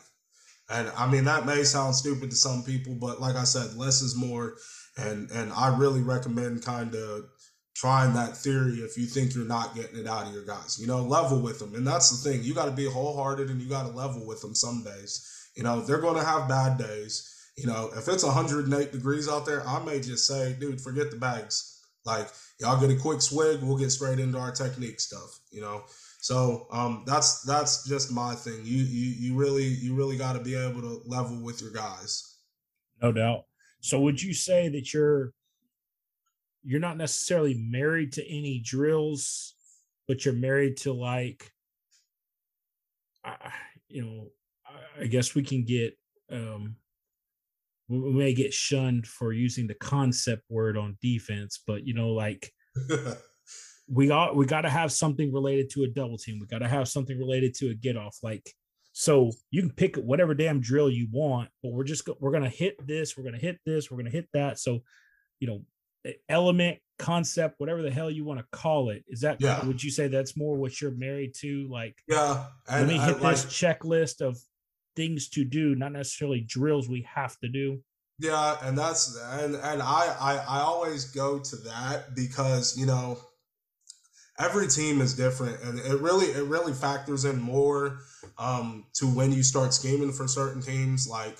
[0.70, 4.02] And I mean that may sound stupid to some people, but like I said, less
[4.02, 4.54] is more
[4.96, 7.24] and and I really recommend kind of
[7.74, 10.78] trying that theory if you think you're not getting it out of your guys.
[10.80, 12.42] You know, level with them, and that's the thing.
[12.42, 15.48] You got to be wholehearted, and you got to level with them some days.
[15.56, 17.28] You know, they're going to have bad days.
[17.56, 21.18] You know, if it's 108 degrees out there, I may just say, dude, forget the
[21.18, 21.80] bags.
[22.04, 22.28] Like,
[22.62, 25.40] y'all get a quick swig, we'll get straight into our technique stuff.
[25.50, 25.82] You know,
[26.20, 28.60] so um, that's that's just my thing.
[28.64, 32.38] You you you really you really got to be able to level with your guys.
[33.02, 33.44] No doubt.
[33.80, 35.32] So would you say that you're
[36.62, 39.54] you're not necessarily married to any drills,
[40.06, 41.52] but you're married to like,
[43.88, 44.28] you know,
[45.00, 45.98] I guess we can get
[46.30, 46.76] um
[48.00, 52.52] we may get shunned for using the concept word on defense, but you know, like
[53.88, 56.38] we got we got to have something related to a double team.
[56.40, 58.18] We got to have something related to a get off.
[58.22, 58.48] Like
[58.92, 62.86] so you can pick whatever damn drill you want, but we're just we're gonna hit
[62.86, 64.58] this, we're gonna hit this, we're gonna hit that.
[64.58, 64.80] So,
[65.40, 69.02] you know, element, concept, whatever the hell you want to call it.
[69.08, 69.64] Is that yeah.
[69.64, 71.68] would you say that's more what you're married to?
[71.70, 74.38] Like, yeah, let me hit this checklist of
[74.96, 77.80] things to do, not necessarily drills we have to do.
[78.18, 83.18] Yeah, and that's and and I I, I always go to that because you know
[84.38, 87.98] every team is different and it really it really factors in more
[88.38, 91.08] um, to when you start scheming for certain teams.
[91.08, 91.36] Like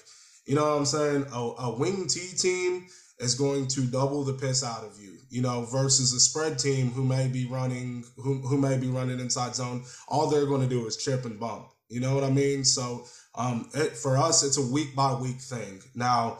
[0.46, 1.26] you know what i'm saying?
[1.32, 2.86] A, a wing t team
[3.18, 6.90] is going to double the piss out of you you know versus a spread team
[6.90, 9.84] who may be running who, who may be running inside zone.
[10.08, 11.68] All they're going to do is chip and bump.
[11.88, 12.64] You know what i mean?
[12.64, 13.04] So
[13.34, 16.38] um, it, for us it's a week by week thing now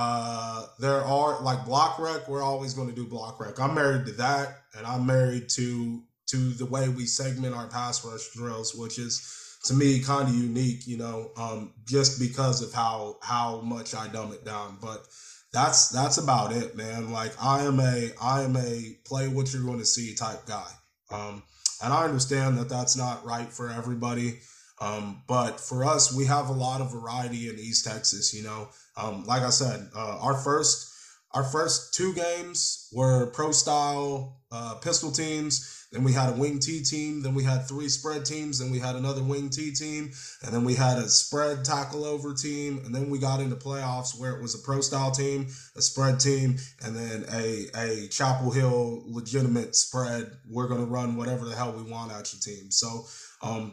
[0.00, 2.28] uh, there are like block rec.
[2.28, 3.58] We're always going to do block rec.
[3.58, 8.04] I'm married to that, and I'm married to to the way we segment our pass
[8.04, 10.86] rush drills, which is to me kind of unique.
[10.86, 14.78] You know, um, just because of how how much I dumb it down.
[14.80, 15.04] But
[15.52, 17.10] that's that's about it, man.
[17.10, 20.70] Like I am a I am a play what you're going to see type guy.
[21.10, 21.42] Um,
[21.82, 24.38] and I understand that that's not right for everybody.
[24.80, 28.32] Um, but for us, we have a lot of variety in East Texas.
[28.34, 30.94] You know, um, like I said, uh, our first
[31.32, 35.74] our first two games were pro style uh, pistol teams.
[35.92, 37.22] Then we had a wing T team.
[37.22, 38.58] Then we had three spread teams.
[38.58, 40.10] Then we had another wing T team.
[40.42, 42.82] And then we had a spread tackle over team.
[42.84, 46.20] And then we got into playoffs where it was a pro style team, a spread
[46.20, 50.30] team, and then a, a Chapel Hill legitimate spread.
[50.46, 52.70] We're going to run whatever the hell we want at your team.
[52.70, 53.06] So,
[53.42, 53.72] um,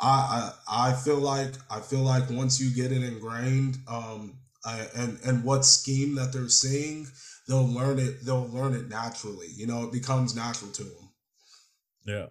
[0.00, 5.18] I, I feel like I feel like once you get it ingrained, um, I, and
[5.24, 7.06] and what scheme that they're seeing,
[7.48, 8.24] they'll learn it.
[8.24, 9.48] They'll learn it naturally.
[9.54, 11.08] You know, it becomes natural to them.
[12.04, 12.26] Yeah.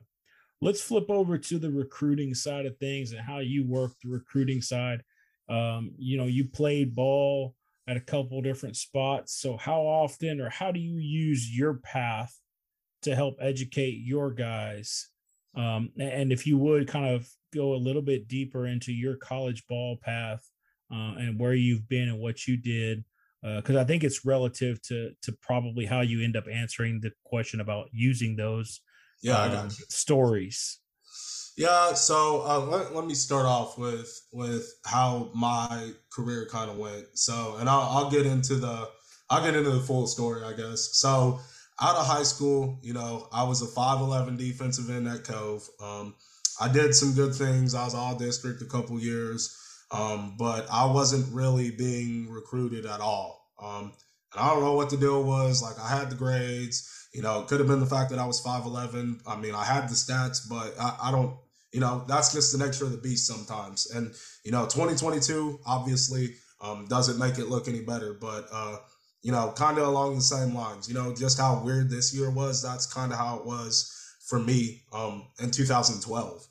[0.61, 4.61] Let's flip over to the recruiting side of things and how you work the recruiting
[4.61, 5.03] side.
[5.49, 7.55] Um, you know, you played ball
[7.87, 9.39] at a couple different spots.
[9.39, 12.39] So how often or how do you use your path
[13.03, 15.09] to help educate your guys?
[15.55, 19.65] Um, and if you would kind of go a little bit deeper into your college
[19.67, 20.49] ball path
[20.91, 23.03] uh, and where you've been and what you did,
[23.41, 27.11] because uh, I think it's relative to to probably how you end up answering the
[27.23, 28.81] question about using those
[29.21, 29.71] yeah, um, got.
[29.71, 30.79] Stories.
[31.57, 36.77] Yeah, so uh, let, let me start off with with how my career kind of
[36.77, 37.05] went.
[37.13, 38.89] So, and I'll, I'll get into the
[39.29, 40.89] I'll get into the full story, I guess.
[40.93, 41.39] So,
[41.81, 45.67] out of high school, you know, I was a five eleven defensive end at Cove.
[45.81, 46.15] Um,
[46.59, 47.75] I did some good things.
[47.75, 49.55] I was all district a couple years,
[49.91, 53.45] um, but I wasn't really being recruited at all.
[53.61, 53.93] Um,
[54.33, 55.61] and I don't know what the deal was.
[55.61, 56.91] Like I had the grades.
[57.13, 59.21] You know, could have been the fact that I was 5'11.
[59.25, 61.37] I mean, I had the stats, but I, I don't,
[61.71, 63.89] you know, that's just the nature of the beast sometimes.
[63.89, 64.13] And,
[64.43, 68.77] you know, 2022 obviously um, doesn't make it look any better, but, uh,
[69.21, 72.29] you know, kind of along the same lines, you know, just how weird this year
[72.29, 72.61] was.
[72.61, 73.94] That's kind of how it was
[74.27, 76.47] for me um, in 2012.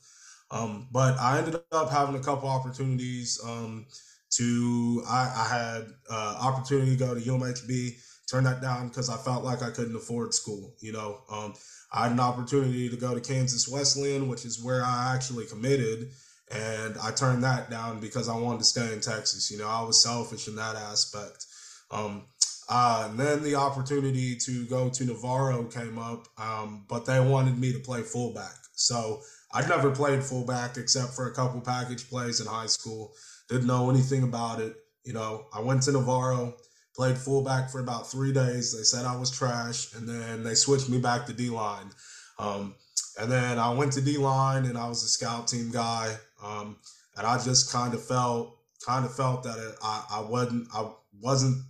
[0.50, 3.86] Um, but I ended up having a couple opportunities um,
[4.30, 7.96] to, I, I had uh, opportunity to go to UMHB
[8.30, 10.74] turned that down because I felt like I couldn't afford school.
[10.80, 11.54] You know, um,
[11.92, 16.10] I had an opportunity to go to Kansas Wesleyan, which is where I actually committed,
[16.50, 19.50] and I turned that down because I wanted to stay in Texas.
[19.50, 21.46] You know, I was selfish in that aspect.
[21.90, 22.26] Um,
[22.68, 27.58] uh, and then the opportunity to go to Navarro came up, um, but they wanted
[27.58, 28.54] me to play fullback.
[28.72, 29.20] So
[29.52, 33.12] I'd never played fullback except for a couple package plays in high school.
[33.48, 34.76] Didn't know anything about it.
[35.04, 36.54] You know, I went to Navarro
[36.96, 38.76] played fullback for about three days.
[38.76, 41.90] They said I was trash, and then they switched me back to D line.
[42.38, 42.74] Um,
[43.20, 46.14] and then I went to D line, and I was a scout team guy.
[46.42, 46.76] Um,
[47.16, 50.90] and I just kind of felt kind of felt that it, I I wasn't I
[51.20, 51.62] wasn't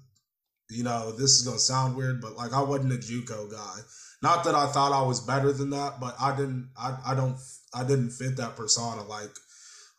[0.70, 3.80] you know this is gonna sound weird, but like I wasn't a JUCO guy.
[4.22, 7.36] Not that I thought I was better than that, but I didn't I I don't
[7.74, 9.30] I didn't fit that persona like.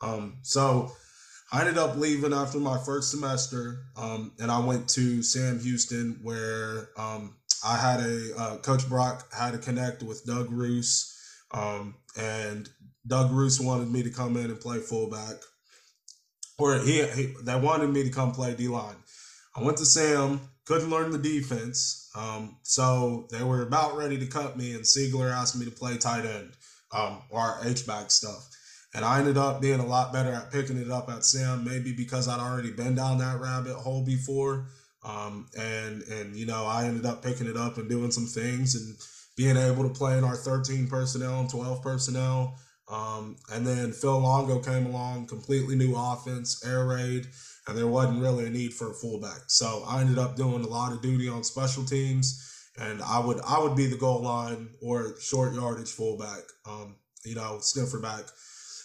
[0.02, 0.92] Um, so
[1.52, 6.20] I ended up leaving after my first semester, um, and I went to Sam Houston,
[6.24, 11.16] where um, I had a uh, Coach Brock had to connect with Doug Roos,
[11.52, 12.68] um, and
[13.08, 15.36] Doug Roos wanted me to come in and play fullback,
[16.58, 18.96] or he, he they wanted me to come play D line.
[19.56, 24.26] I went to Sam, couldn't learn the defense, um, so they were about ready to
[24.26, 26.52] cut me, and Siegler asked me to play tight end
[26.92, 28.50] um, or H back stuff.
[28.94, 31.92] And I ended up being a lot better at picking it up at Sam, maybe
[31.92, 34.68] because I'd already been down that rabbit hole before.
[35.04, 38.74] Um, and and you know, I ended up picking it up and doing some things
[38.76, 38.96] and
[39.36, 42.58] being able to play in our 13 personnel and 12 personnel.
[42.88, 47.28] Um, and then Phil Longo came along, completely new offense, air raid,
[47.68, 49.42] and there wasn't really a need for a fullback.
[49.48, 52.42] So I ended up doing a lot of duty on special teams,
[52.78, 57.36] and I would I would be the goal line or short yardage fullback, um, you
[57.36, 58.24] know, sniffer back.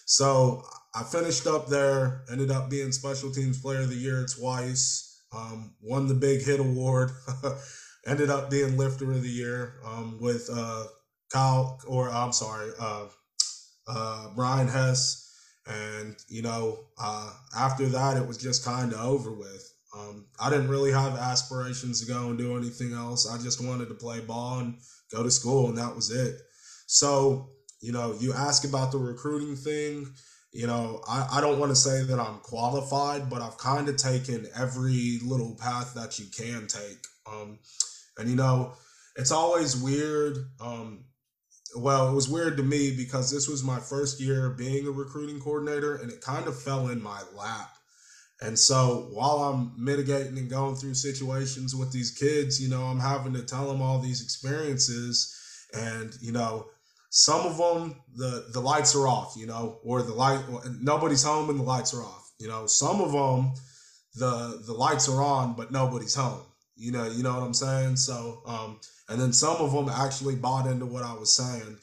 [0.07, 0.65] So
[0.95, 5.75] I finished up there, ended up being special teams player of the year twice, um,
[5.81, 7.11] won the big hit award,
[8.07, 10.85] ended up being lifter of the year um, with uh,
[11.33, 13.07] Kyle, or I'm sorry, uh,
[13.87, 15.30] uh, Brian Hess.
[15.67, 19.73] And, you know, uh, after that, it was just kind of over with.
[19.97, 23.29] Um, I didn't really have aspirations to go and do anything else.
[23.29, 24.77] I just wanted to play ball and
[25.13, 26.41] go to school, and that was it.
[26.87, 30.13] So you know, you ask about the recruiting thing.
[30.53, 33.97] You know, I, I don't want to say that I'm qualified, but I've kind of
[33.97, 36.99] taken every little path that you can take.
[37.27, 37.59] Um,
[38.19, 38.73] and, you know,
[39.17, 40.37] it's always weird.
[40.61, 41.05] Um,
[41.77, 45.41] well, it was weird to me because this was my first year being a recruiting
[45.41, 47.71] coordinator and it kind of fell in my lap.
[48.43, 52.99] And so while I'm mitigating and going through situations with these kids, you know, I'm
[52.99, 55.37] having to tell them all these experiences.
[55.75, 56.67] And, you know,
[57.11, 60.41] some of them the the lights are off, you know, or the light
[60.81, 62.33] nobody's home and the lights are off.
[62.39, 63.53] You know, some of them
[64.15, 66.43] the the lights are on but nobody's home.
[66.77, 67.97] You know, you know what I'm saying?
[67.97, 68.81] So, um,
[69.11, 71.77] and then some of them actually bought into what I was saying.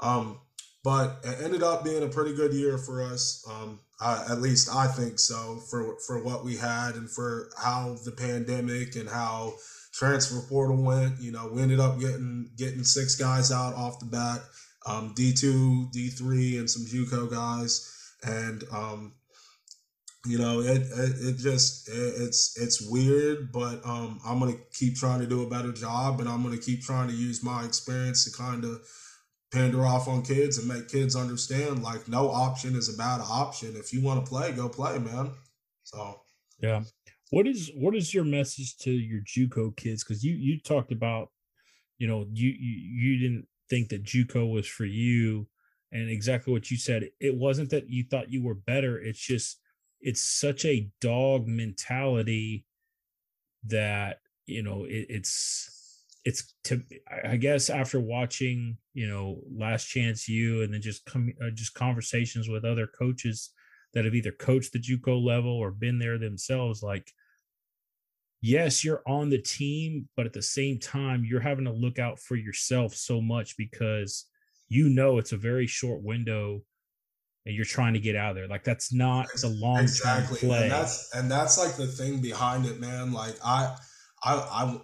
[0.00, 0.40] Um,
[0.82, 3.46] but it ended up being a pretty good year for us.
[3.48, 8.12] Um, at least I think so for for what we had and for how the
[8.12, 9.54] pandemic and how
[9.92, 11.20] transfer portal went.
[11.20, 14.40] You know, we ended up getting getting six guys out off the bat,
[14.86, 19.12] um, D two, D three, and some JUCO guys, and um,
[20.26, 24.96] you know, it it, it just it, it's it's weird, but um, I'm gonna keep
[24.96, 28.24] trying to do a better job, and I'm gonna keep trying to use my experience
[28.24, 28.82] to kind of
[29.52, 33.74] pander off on kids and make kids understand like no option is a bad option.
[33.76, 35.32] If you want to play, go play, man.
[35.84, 36.20] So
[36.60, 36.82] yeah,
[37.30, 40.04] what is what is your message to your JUCO kids?
[40.04, 41.30] Because you you talked about,
[41.98, 45.46] you know, you, you you didn't think that JUCO was for you,
[45.92, 47.08] and exactly what you said.
[47.20, 48.98] It wasn't that you thought you were better.
[48.98, 49.59] It's just
[50.00, 52.64] it's such a dog mentality
[53.66, 56.82] that you know it, it's it's to
[57.24, 61.74] i guess after watching you know Last Chance U and then just come uh, just
[61.74, 63.50] conversations with other coaches
[63.94, 67.12] that have either coached the juco level or been there themselves like
[68.42, 72.18] yes, you're on the team, but at the same time, you're having to look out
[72.18, 74.26] for yourself so much because
[74.68, 76.62] you know it's a very short window
[77.52, 78.48] you're trying to get out of there.
[78.48, 80.38] Like that's not the long exactly.
[80.38, 80.62] play.
[80.62, 83.12] And that's and that's like the thing behind it, man.
[83.12, 83.76] Like I
[84.22, 84.34] I,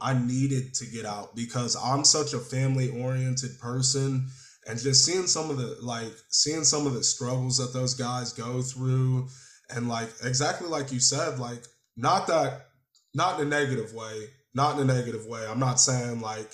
[0.00, 4.28] I I needed to get out because I'm such a family oriented person
[4.66, 8.32] and just seeing some of the like seeing some of the struggles that those guys
[8.32, 9.28] go through
[9.70, 11.64] and like exactly like you said like
[11.96, 12.66] not that
[13.14, 15.46] not in a negative way, not in a negative way.
[15.46, 16.50] I'm not saying like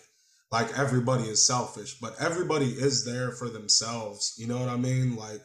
[0.52, 4.34] like everybody is selfish, but everybody is there for themselves.
[4.38, 5.16] You know what I mean?
[5.16, 5.42] Like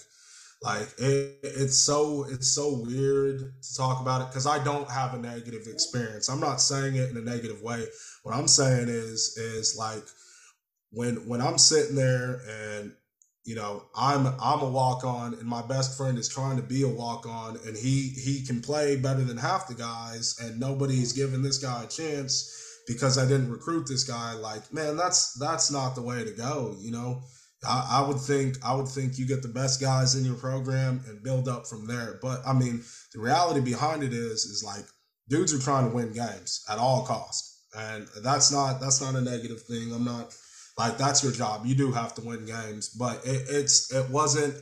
[0.62, 5.14] like it, it's so it's so weird to talk about it because I don't have
[5.14, 6.30] a negative experience.
[6.30, 7.86] I'm not saying it in a negative way.
[8.24, 10.03] What I'm saying is is like
[10.91, 12.93] when when I'm sitting there and
[13.47, 16.84] you know i'm i'm a walk on and my best friend is trying to be
[16.84, 21.14] a walk on and he he can play better than half the guys and nobody's
[21.14, 22.53] giving this guy a chance
[22.88, 26.76] because i didn't recruit this guy like man that's that's not the way to go
[26.80, 27.22] you know
[27.66, 31.01] I, I would think i would think you get the best guys in your program
[31.08, 32.84] and build up from there but i mean
[33.14, 34.86] the reality behind it is is like
[35.30, 39.22] dudes are trying to win games at all cost and that's not that's not a
[39.22, 40.34] negative thing i'm not
[40.78, 41.66] like that's your job.
[41.66, 44.55] You do have to win games, but it, it's it wasn't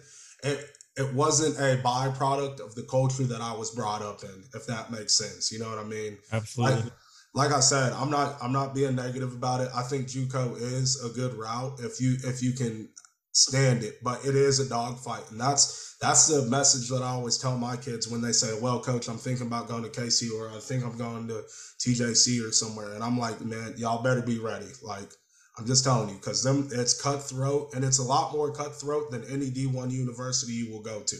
[0.44, 0.66] it
[0.98, 4.44] it wasn't a byproduct of the culture that I was brought up in.
[4.54, 6.18] If that makes sense, you know what I mean?
[6.32, 6.84] Absolutely.
[6.84, 6.94] Like,
[7.36, 9.70] like I said, I'm not I'm not being negative about it.
[9.76, 12.90] I think JUCO is a good route if you if you can
[13.34, 17.38] stand it, but it is a dogfight, and that's that's the message that I always
[17.38, 20.50] tell my kids when they say, "Well, coach, I'm thinking about going to KC or
[20.50, 21.44] I think I'm going to
[21.80, 25.12] TJC or somewhere," and I'm like, "Man, y'all better be ready." Like
[25.58, 29.26] I'm just telling you because them it's cutthroat and it's a lot more cutthroat than
[29.26, 31.18] any D1 university you will go to.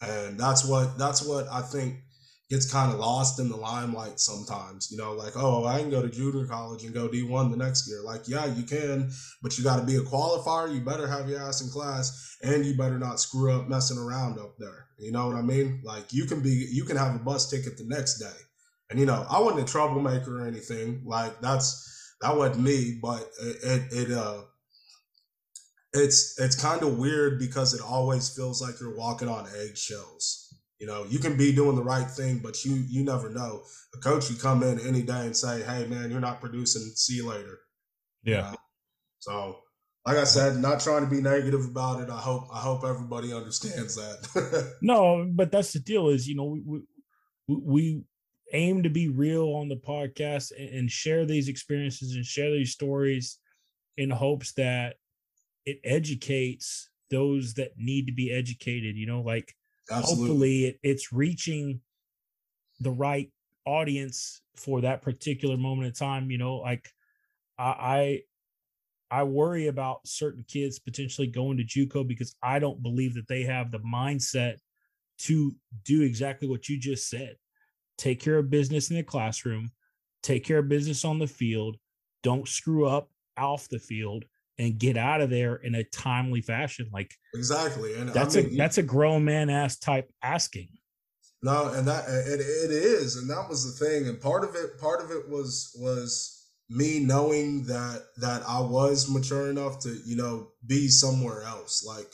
[0.00, 1.96] And that's what that's what I think
[2.48, 4.90] gets kind of lost in the limelight sometimes.
[4.90, 7.88] You know, like, oh, I can go to junior college and go D1 the next
[7.88, 8.02] year.
[8.02, 9.10] Like, yeah, you can,
[9.42, 10.72] but you got to be a qualifier.
[10.72, 14.38] You better have your ass in class and you better not screw up messing around
[14.38, 14.86] up there.
[14.98, 15.80] You know what I mean?
[15.84, 18.38] Like, you can be, you can have a bus ticket the next day.
[18.90, 21.02] And, you know, I wasn't a troublemaker or anything.
[21.04, 24.42] Like, that's, that wasn't me, but it, it, it uh,
[25.92, 30.45] it's it's kind of weird because it always feels like you're walking on eggshells.
[30.78, 33.62] You know, you can be doing the right thing, but you you never know.
[33.94, 36.82] A coach you come in any day and say, "Hey, man, you're not producing.
[36.94, 37.58] See you later."
[38.22, 38.54] Yeah.
[39.20, 39.60] so,
[40.04, 42.10] like I said, not trying to be negative about it.
[42.10, 44.74] I hope I hope everybody understands that.
[44.82, 46.08] no, but that's the deal.
[46.08, 46.82] Is you know we
[47.48, 48.04] we, we
[48.52, 53.38] aim to be real on the podcast and, share these experiences and share these stories
[53.96, 54.96] in hopes that
[55.64, 59.55] it educates those that need to be educated you know like
[59.90, 60.26] Absolutely.
[60.26, 61.80] hopefully it, it's reaching
[62.80, 63.30] the right
[63.66, 66.88] audience for that particular moment in time you know like
[67.58, 68.22] i
[69.10, 73.28] i, I worry about certain kids potentially going to juco because i don't believe that
[73.28, 74.56] they have the mindset
[75.18, 77.36] to do exactly what you just said
[77.98, 79.70] take care of business in the classroom,
[80.22, 81.76] take care of business on the field,
[82.22, 84.24] don't screw up off the field
[84.58, 86.88] and get out of there in a timely fashion.
[86.92, 90.68] Like exactly, and that's I mean, a that's a grown man ass type asking.
[91.42, 94.80] No, and that it, it is, and that was the thing, and part of it,
[94.80, 96.36] part of it was was
[96.68, 102.10] me knowing that that I was mature enough to you know be somewhere else like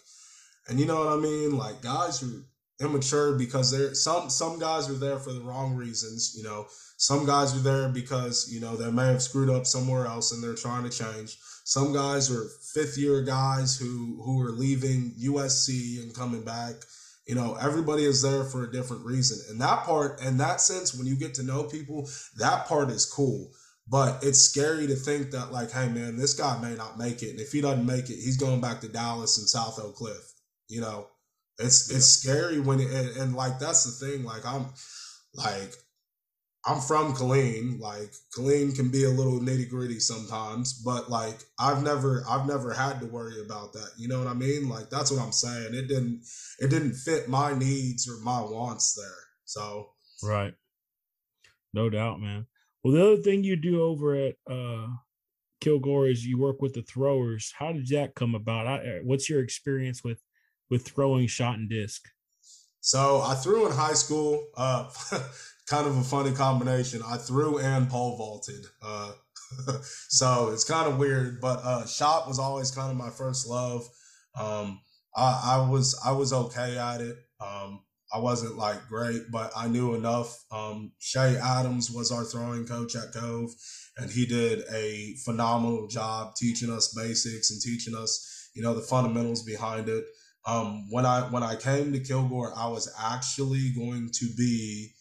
[0.69, 2.45] and you know what I mean like guys are
[2.81, 6.67] immature because they're some some guys are there for the wrong reasons you know
[6.99, 10.43] some guys are there because you know they may have screwed up somewhere else and
[10.43, 11.39] they're trying to change
[11.73, 16.75] some guys are fifth year guys who who are leaving USC and coming back
[17.27, 20.95] you know everybody is there for a different reason and that part in that sense
[20.95, 22.09] when you get to know people
[22.39, 23.51] that part is cool
[23.89, 27.31] but it's scary to think that, like, hey man, this guy may not make it,
[27.31, 30.33] and if he doesn't make it, he's going back to Dallas and South Oak Cliff.
[30.69, 31.09] You know,
[31.59, 31.97] it's yeah.
[31.97, 34.25] it's scary when it, and, and like that's the thing.
[34.25, 34.67] Like I'm
[35.35, 35.75] like
[36.65, 37.81] I'm from Killeen.
[37.81, 42.73] Like Killeen can be a little nitty gritty sometimes, but like I've never I've never
[42.73, 43.91] had to worry about that.
[43.97, 44.69] You know what I mean?
[44.69, 45.75] Like that's what I'm saying.
[45.75, 46.23] It didn't
[46.61, 49.07] it didn't fit my needs or my wants there.
[49.45, 49.91] So
[50.23, 50.55] right,
[51.75, 52.47] no doubt, man.
[52.85, 54.89] Well, the other thing you do over at uh,
[55.61, 57.53] Kilgore is you work with the throwers.
[57.57, 58.67] How did that come about?
[58.67, 60.21] I, uh, what's your experience with
[60.71, 62.09] with throwing shot and disc?
[62.81, 64.49] So I threw in high school.
[64.57, 64.91] Uh,
[65.69, 67.03] kind of a funny combination.
[67.07, 68.65] I threw and pole vaulted.
[68.83, 69.13] Uh,
[70.09, 73.87] so it's kind of weird, but uh, shot was always kind of my first love.
[74.39, 74.81] Um,
[75.15, 77.17] I, I was I was okay at it.
[77.41, 77.81] Um,
[78.13, 80.45] I wasn't like great, but I knew enough.
[80.51, 83.51] Um, Shay Adams was our throwing coach at Cove,
[83.97, 88.83] and he did a phenomenal job teaching us basics and teaching us, you know, the
[88.83, 90.05] fundamentals behind it.
[90.47, 94.93] Um, when I when I came to Kilgore, I was actually going to be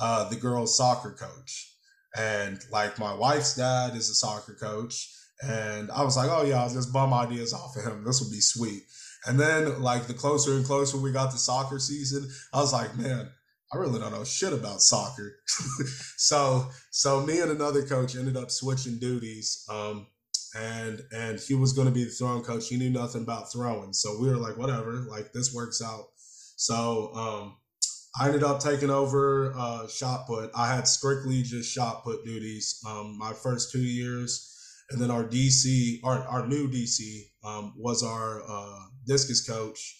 [0.00, 1.74] uh, the girls' soccer coach,
[2.16, 5.10] and like my wife's dad is a soccer coach,
[5.42, 8.04] and I was like, oh yeah, I'll just bum ideas off of him.
[8.04, 8.82] This will be sweet.
[9.26, 12.96] And then, like, the closer and closer we got to soccer season, I was like,
[12.96, 13.28] man,
[13.72, 15.36] I really don't know shit about soccer.
[16.16, 19.66] so, so me and another coach ended up switching duties.
[19.68, 20.06] Um,
[20.56, 22.68] and and he was going to be the throwing coach.
[22.68, 26.06] He knew nothing about throwing, so we were like, whatever, like this works out.
[26.56, 27.56] So um,
[28.18, 30.50] I ended up taking over uh, shot put.
[30.56, 34.52] I had strictly just shot put duties um, my first two years,
[34.90, 39.96] and then our DC, our our new DC, um, was our uh, discus coach,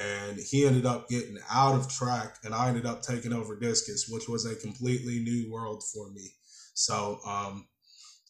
[0.00, 4.08] and he ended up getting out of track, and I ended up taking over discus,
[4.08, 6.30] which was a completely new world for me.
[6.72, 7.66] So, um,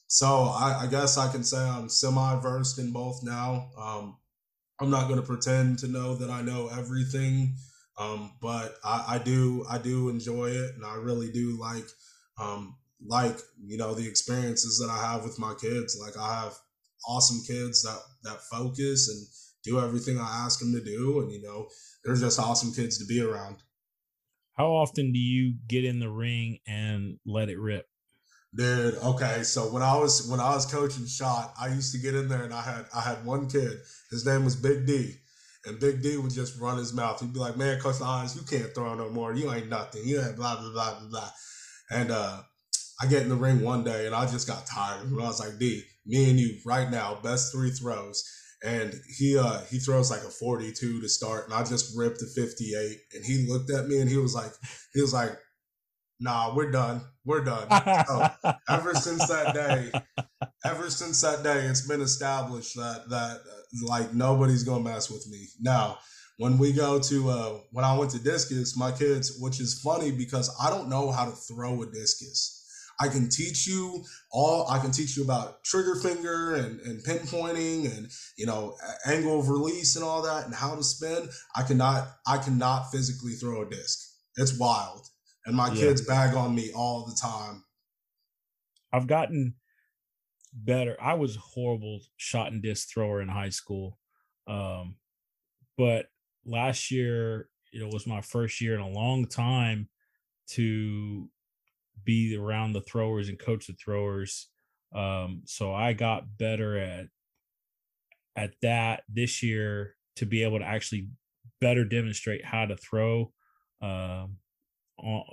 [0.08, 3.70] so I, I guess I can say I'm semi versed in both now.
[3.78, 4.16] Um,
[4.80, 7.56] I'm not going to pretend to know that I know everything,
[7.98, 11.86] um, but I, I, do I do enjoy it, and I really do like
[12.40, 15.98] um, like you know the experiences that I have with my kids.
[16.00, 16.58] Like I have
[17.06, 19.26] awesome kids that that focus and
[19.68, 21.20] do everything I ask them to do.
[21.20, 21.68] And, you know,
[22.04, 23.56] they're just awesome kids to be around.
[24.54, 27.86] How often do you get in the ring and let it rip?
[28.54, 29.42] Dude, okay.
[29.42, 32.42] So when I was when I was coaching shot, I used to get in there
[32.42, 33.78] and I had I had one kid.
[34.10, 35.14] His name was Big D.
[35.68, 37.20] And Big D would just run his mouth.
[37.20, 39.34] He'd be like, Man, Coach Lyons, you can't throw no more.
[39.34, 40.02] You ain't nothing.
[40.04, 41.30] You ain't blah blah blah blah blah.
[41.90, 42.42] And uh
[43.00, 45.02] I get in the ring one day and I just got tired.
[45.02, 48.24] And I was like, D, me and you right now, best three throws
[48.64, 52.26] and he uh he throws like a 42 to start and i just ripped a
[52.26, 54.50] 58 and he looked at me and he was like
[54.94, 55.30] he was like
[56.20, 57.68] nah we're done we're done
[58.06, 58.28] so
[58.68, 59.90] ever since that day
[60.64, 63.40] ever since that day it's been established that that
[63.84, 65.98] like nobody's gonna mess with me now
[66.38, 70.10] when we go to uh when i went to discus my kids which is funny
[70.10, 72.58] because i don't know how to throw a discus
[73.00, 74.68] I can teach you all.
[74.68, 79.48] I can teach you about trigger finger and, and pinpointing and you know angle of
[79.48, 81.28] release and all that and how to spin.
[81.54, 82.08] I cannot.
[82.26, 84.00] I cannot physically throw a disc.
[84.36, 85.06] It's wild,
[85.48, 85.80] and my yeah.
[85.80, 87.64] kids bag on me all the time.
[88.92, 89.54] I've gotten
[90.52, 90.96] better.
[91.00, 93.98] I was horrible shot and disc thrower in high school,
[94.46, 94.96] um,
[95.76, 96.06] but
[96.44, 99.88] last year you know, it was my first year in a long time
[100.48, 101.28] to
[102.04, 104.48] be around the throwers and coach the throwers.
[104.94, 107.06] Um, so I got better at
[108.36, 111.08] at that this year to be able to actually
[111.60, 113.32] better demonstrate how to throw.
[113.82, 114.36] Um,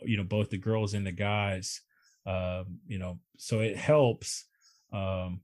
[0.03, 1.81] you know, both the girls and the guys.
[2.25, 4.45] Um, you know, so it helps.
[4.91, 5.41] Um,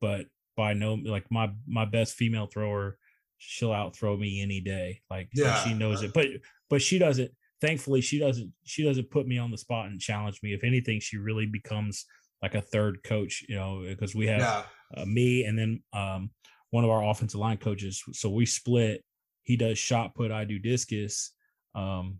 [0.00, 2.98] but by no like my my best female thrower,
[3.38, 5.00] she'll out throw me any day.
[5.10, 6.26] Like yeah, she knows it, but
[6.70, 10.40] but she doesn't thankfully she doesn't she doesn't put me on the spot and challenge
[10.42, 12.04] me if anything she really becomes
[12.42, 14.62] like a third coach you know because we have yeah.
[14.96, 16.30] uh, me and then um,
[16.70, 19.02] one of our offensive line coaches so we split
[19.44, 21.32] he does shot put i do discus
[21.74, 22.18] um,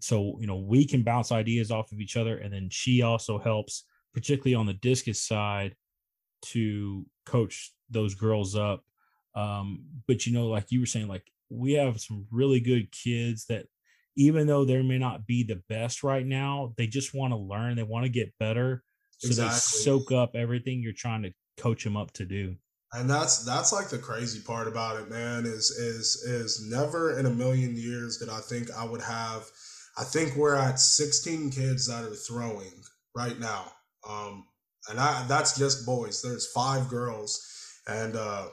[0.00, 3.38] so you know we can bounce ideas off of each other and then she also
[3.38, 3.84] helps
[4.16, 5.76] particularly on the discus side,
[6.40, 8.82] to coach those girls up.
[9.34, 13.44] Um, but you know, like you were saying, like we have some really good kids
[13.46, 13.66] that
[14.16, 17.76] even though they may not be the best right now, they just want to learn,
[17.76, 18.82] they want to get better.
[19.18, 19.50] So exactly.
[19.50, 22.56] they soak up everything you're trying to coach them up to do.
[22.92, 27.26] And that's that's like the crazy part about it, man, is is is never in
[27.26, 29.44] a million years that I think I would have
[29.98, 32.82] I think we're at 16 kids that are throwing
[33.14, 33.72] right now.
[34.08, 34.46] Um,
[34.88, 36.22] and I, that's just boys.
[36.22, 37.44] There's five girls,
[37.88, 38.46] and uh,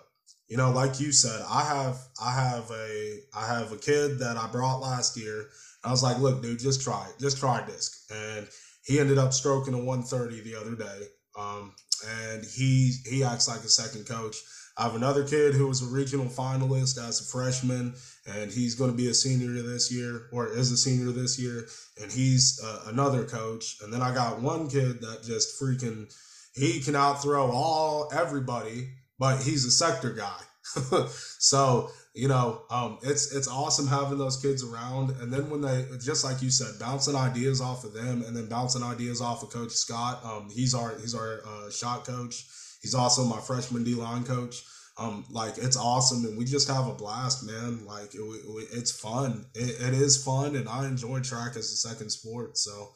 [0.47, 4.37] you know, like you said, I have I have a I have a kid that
[4.37, 5.49] I brought last year.
[5.83, 8.47] I was like, look, dude, just try it, just try disc, and
[8.85, 11.07] he ended up stroking a 130 the other day.
[11.37, 11.73] Um,
[12.07, 14.37] and he he acts like a second coach.
[14.77, 17.93] I have another kid who was a regional finalist as a freshman,
[18.25, 21.67] and he's going to be a senior this year, or is a senior this year,
[22.01, 23.77] and he's uh, another coach.
[23.81, 26.13] And then I got one kid that just freaking
[26.55, 30.39] he can outthrow all everybody, but he's a sector guy.
[31.39, 35.85] so you know, um, it's it's awesome having those kids around, and then when they
[35.99, 39.49] just like you said, bouncing ideas off of them, and then bouncing ideas off of
[39.49, 40.23] Coach Scott.
[40.23, 42.45] Um, he's our he's our uh, shot coach
[42.83, 44.61] He's also my freshman D line coach.
[44.97, 47.83] Um, like it's awesome, and we just have a blast, man.
[47.85, 49.45] Like it, it, it's fun.
[49.55, 52.57] It, it is fun, and I enjoy track as a second sport.
[52.57, 52.89] So,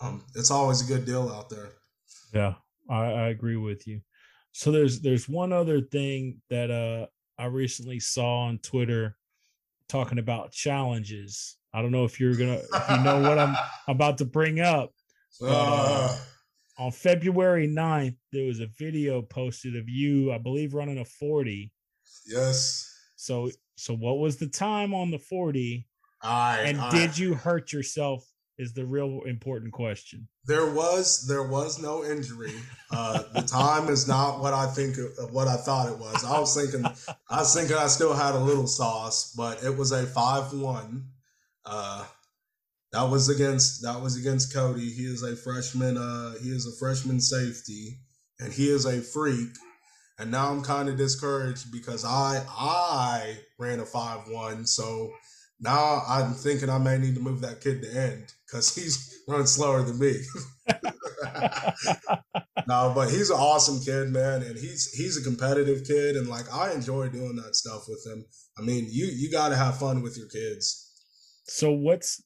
[0.00, 1.72] um, it's always a good deal out there.
[2.32, 2.54] Yeah,
[2.88, 4.00] I, I agree with you.
[4.52, 7.06] So there's there's one other thing that uh
[7.38, 9.16] I recently saw on Twitter
[9.88, 11.56] talking about challenges.
[11.74, 13.56] I don't know if you're gonna if you know what I'm
[13.88, 14.92] about to bring up.
[15.44, 16.16] Uh,
[16.82, 21.70] on February 9th, there was a video posted of you, I believe, running a 40.
[22.26, 22.92] Yes.
[23.14, 25.86] So so what was the time on the 40?
[26.22, 28.24] I and I, did you hurt yourself
[28.58, 30.26] is the real important question.
[30.44, 32.54] There was there was no injury.
[32.90, 34.96] Uh, the time is not what I think
[35.30, 36.24] what I thought it was.
[36.24, 36.84] I was thinking
[37.30, 41.06] I was thinking I still had a little sauce, but it was a five one.
[41.64, 42.04] Uh,
[42.92, 44.90] that was against that was against Cody.
[44.90, 45.96] He is a freshman.
[45.96, 47.98] Uh, he is a freshman safety,
[48.38, 49.50] and he is a freak.
[50.18, 54.66] And now I'm kind of discouraged because I I ran a five one.
[54.66, 55.10] So
[55.58, 59.46] now I'm thinking I may need to move that kid to end because he's running
[59.46, 60.20] slower than me.
[62.68, 66.52] no, but he's an awesome kid, man, and he's he's a competitive kid, and like
[66.52, 68.26] I enjoy doing that stuff with him.
[68.58, 70.90] I mean, you you got to have fun with your kids.
[71.44, 72.22] So what's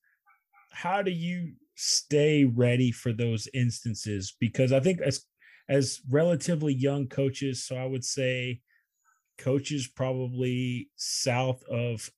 [0.76, 4.34] how do you stay ready for those instances?
[4.38, 5.24] Because I think as
[5.68, 8.60] as relatively young coaches, so I would say
[9.38, 12.10] coaches probably south of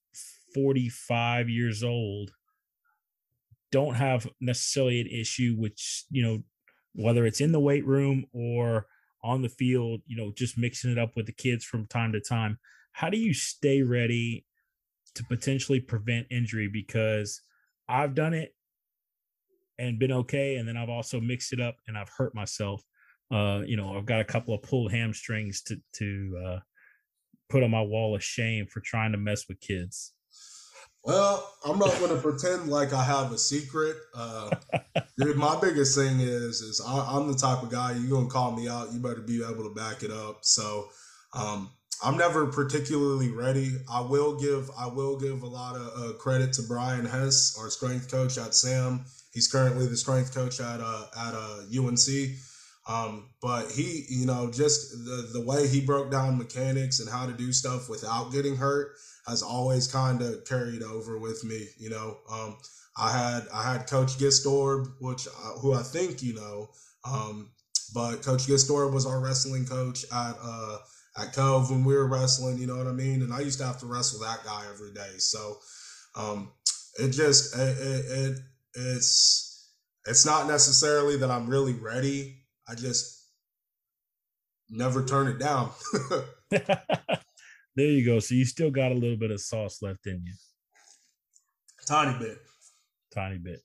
[0.53, 2.31] 45 years old
[3.71, 6.41] don't have necessarily an issue which you know
[6.95, 8.87] whether it's in the weight room or
[9.23, 12.21] on the field you know just mixing it up with the kids from time to
[12.21, 12.57] time
[12.93, 14.45] how do you stay ready
[15.13, 17.41] to potentially prevent injury because
[17.89, 18.53] I've done it
[19.79, 20.57] and been okay.
[20.57, 22.83] And then I've also mixed it up and I've hurt myself.
[23.31, 26.59] Uh, you know, I've got a couple of pulled hamstrings to to uh,
[27.49, 30.13] put on my wall of shame for trying to mess with kids.
[31.03, 33.95] Well, I'm not going to pretend like I have a secret.
[34.13, 34.49] Uh,
[35.17, 38.31] dude, my biggest thing is is I, am the type of guy you're going to
[38.31, 38.91] call me out.
[38.91, 40.39] You better be able to back it up.
[40.41, 40.89] So
[41.33, 41.69] um,
[42.01, 43.71] I'm never particularly ready.
[43.91, 47.69] I will give I will give a lot of uh, credit to Brian Hess, our
[47.69, 49.05] strength coach at Sam.
[49.33, 52.37] He's currently the strength coach at uh, at uh, UNC.
[52.87, 57.25] Um, but he, you know, just the the way he broke down mechanics and how
[57.25, 58.93] to do stuff without getting hurt
[59.27, 61.67] has always kind of carried over with me.
[61.77, 62.57] You know, um,
[62.97, 66.69] I had I had Coach Gistorb, which uh, who I think you know,
[67.03, 67.51] um,
[67.93, 70.77] but Coach Gistorb was our wrestling coach at uh,
[71.19, 73.21] at Cove when we were wrestling, you know what I mean?
[73.21, 75.17] And I used to have to wrestle that guy every day.
[75.17, 75.57] So
[76.15, 76.51] um,
[76.99, 78.39] it just it, it, it
[78.75, 79.71] it's
[80.05, 82.37] it's not necessarily that I'm really ready.
[82.67, 83.25] I just
[84.69, 85.71] never turn it down.
[86.49, 86.65] there
[87.75, 88.19] you go.
[88.19, 90.33] So you still got a little bit of sauce left in you.
[91.87, 92.37] Tiny bit.
[93.13, 93.61] Tiny bit.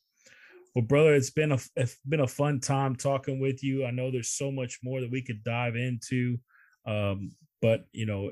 [0.74, 3.84] Well, brother, it's been a it's been a fun time talking with you.
[3.84, 6.38] I know there's so much more that we could dive into.
[6.86, 7.30] Um,
[7.64, 8.30] but you know,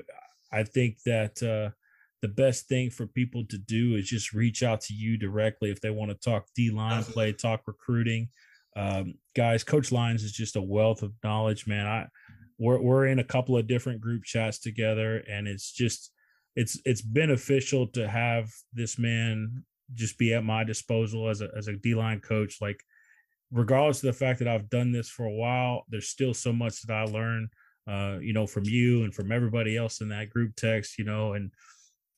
[0.51, 1.73] I think that uh,
[2.21, 5.81] the best thing for people to do is just reach out to you directly if
[5.81, 8.29] they want to talk D line play, talk recruiting.
[8.75, 11.87] Um, guys, Coach Lyons is just a wealth of knowledge, man.
[11.87, 12.05] I
[12.59, 16.11] we're we're in a couple of different group chats together, and it's just
[16.55, 19.63] it's it's beneficial to have this man
[19.95, 22.61] just be at my disposal as a as a D line coach.
[22.61, 22.83] Like
[23.51, 26.83] regardless of the fact that I've done this for a while, there's still so much
[26.83, 27.49] that I learn,
[27.87, 31.33] uh, you know, from you and from everybody else in that group text, you know,
[31.33, 31.51] and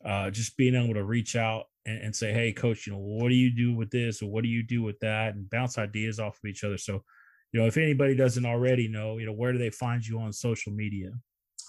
[0.05, 3.29] uh, just being able to reach out and, and, say, hey, coach, you know, what
[3.29, 6.19] do you do with this or what do you do with that and bounce ideas
[6.19, 6.77] off of each other.
[6.77, 7.03] So,
[7.51, 10.31] you know, if anybody doesn't already know, you know, where do they find you on
[10.33, 11.11] social media?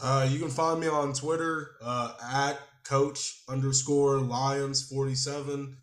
[0.02, 5.76] Uh, you can find me on Twitter uh, at coach underscore lyons 47.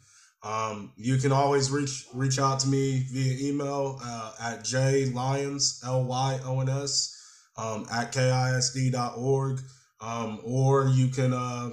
[0.44, 7.23] Um, you can always reach reach out to me via email uh, at jlyons, L-Y-O-N-S,
[7.58, 9.60] um, at kisd.org.
[10.02, 11.70] Um, or you can, uh,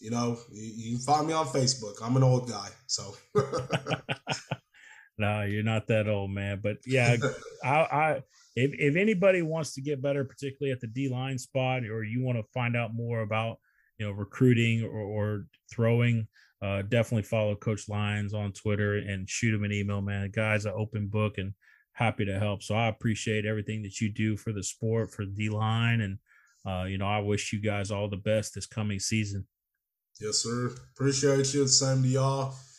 [0.00, 1.94] you know, you, you, can find me on Facebook.
[2.02, 3.16] I'm an old guy, so.
[5.18, 6.60] no, you're not that old, man.
[6.62, 7.16] But yeah,
[7.64, 8.22] I, I
[8.54, 12.22] if if anybody wants to get better, particularly at the D line spot, or you
[12.22, 13.56] want to find out more about
[13.98, 16.28] you know recruiting or, or throwing
[16.62, 20.22] uh, definitely follow Coach Lyons on Twitter and shoot him an email, man.
[20.22, 21.52] The guy's an open book and
[21.92, 22.62] happy to help.
[22.62, 26.18] So I appreciate everything that you do for the sport, for D line, and
[26.66, 29.46] uh, you know I wish you guys all the best this coming season.
[30.20, 30.74] Yes, sir.
[30.94, 31.66] Appreciate you.
[31.66, 32.54] Same to y'all.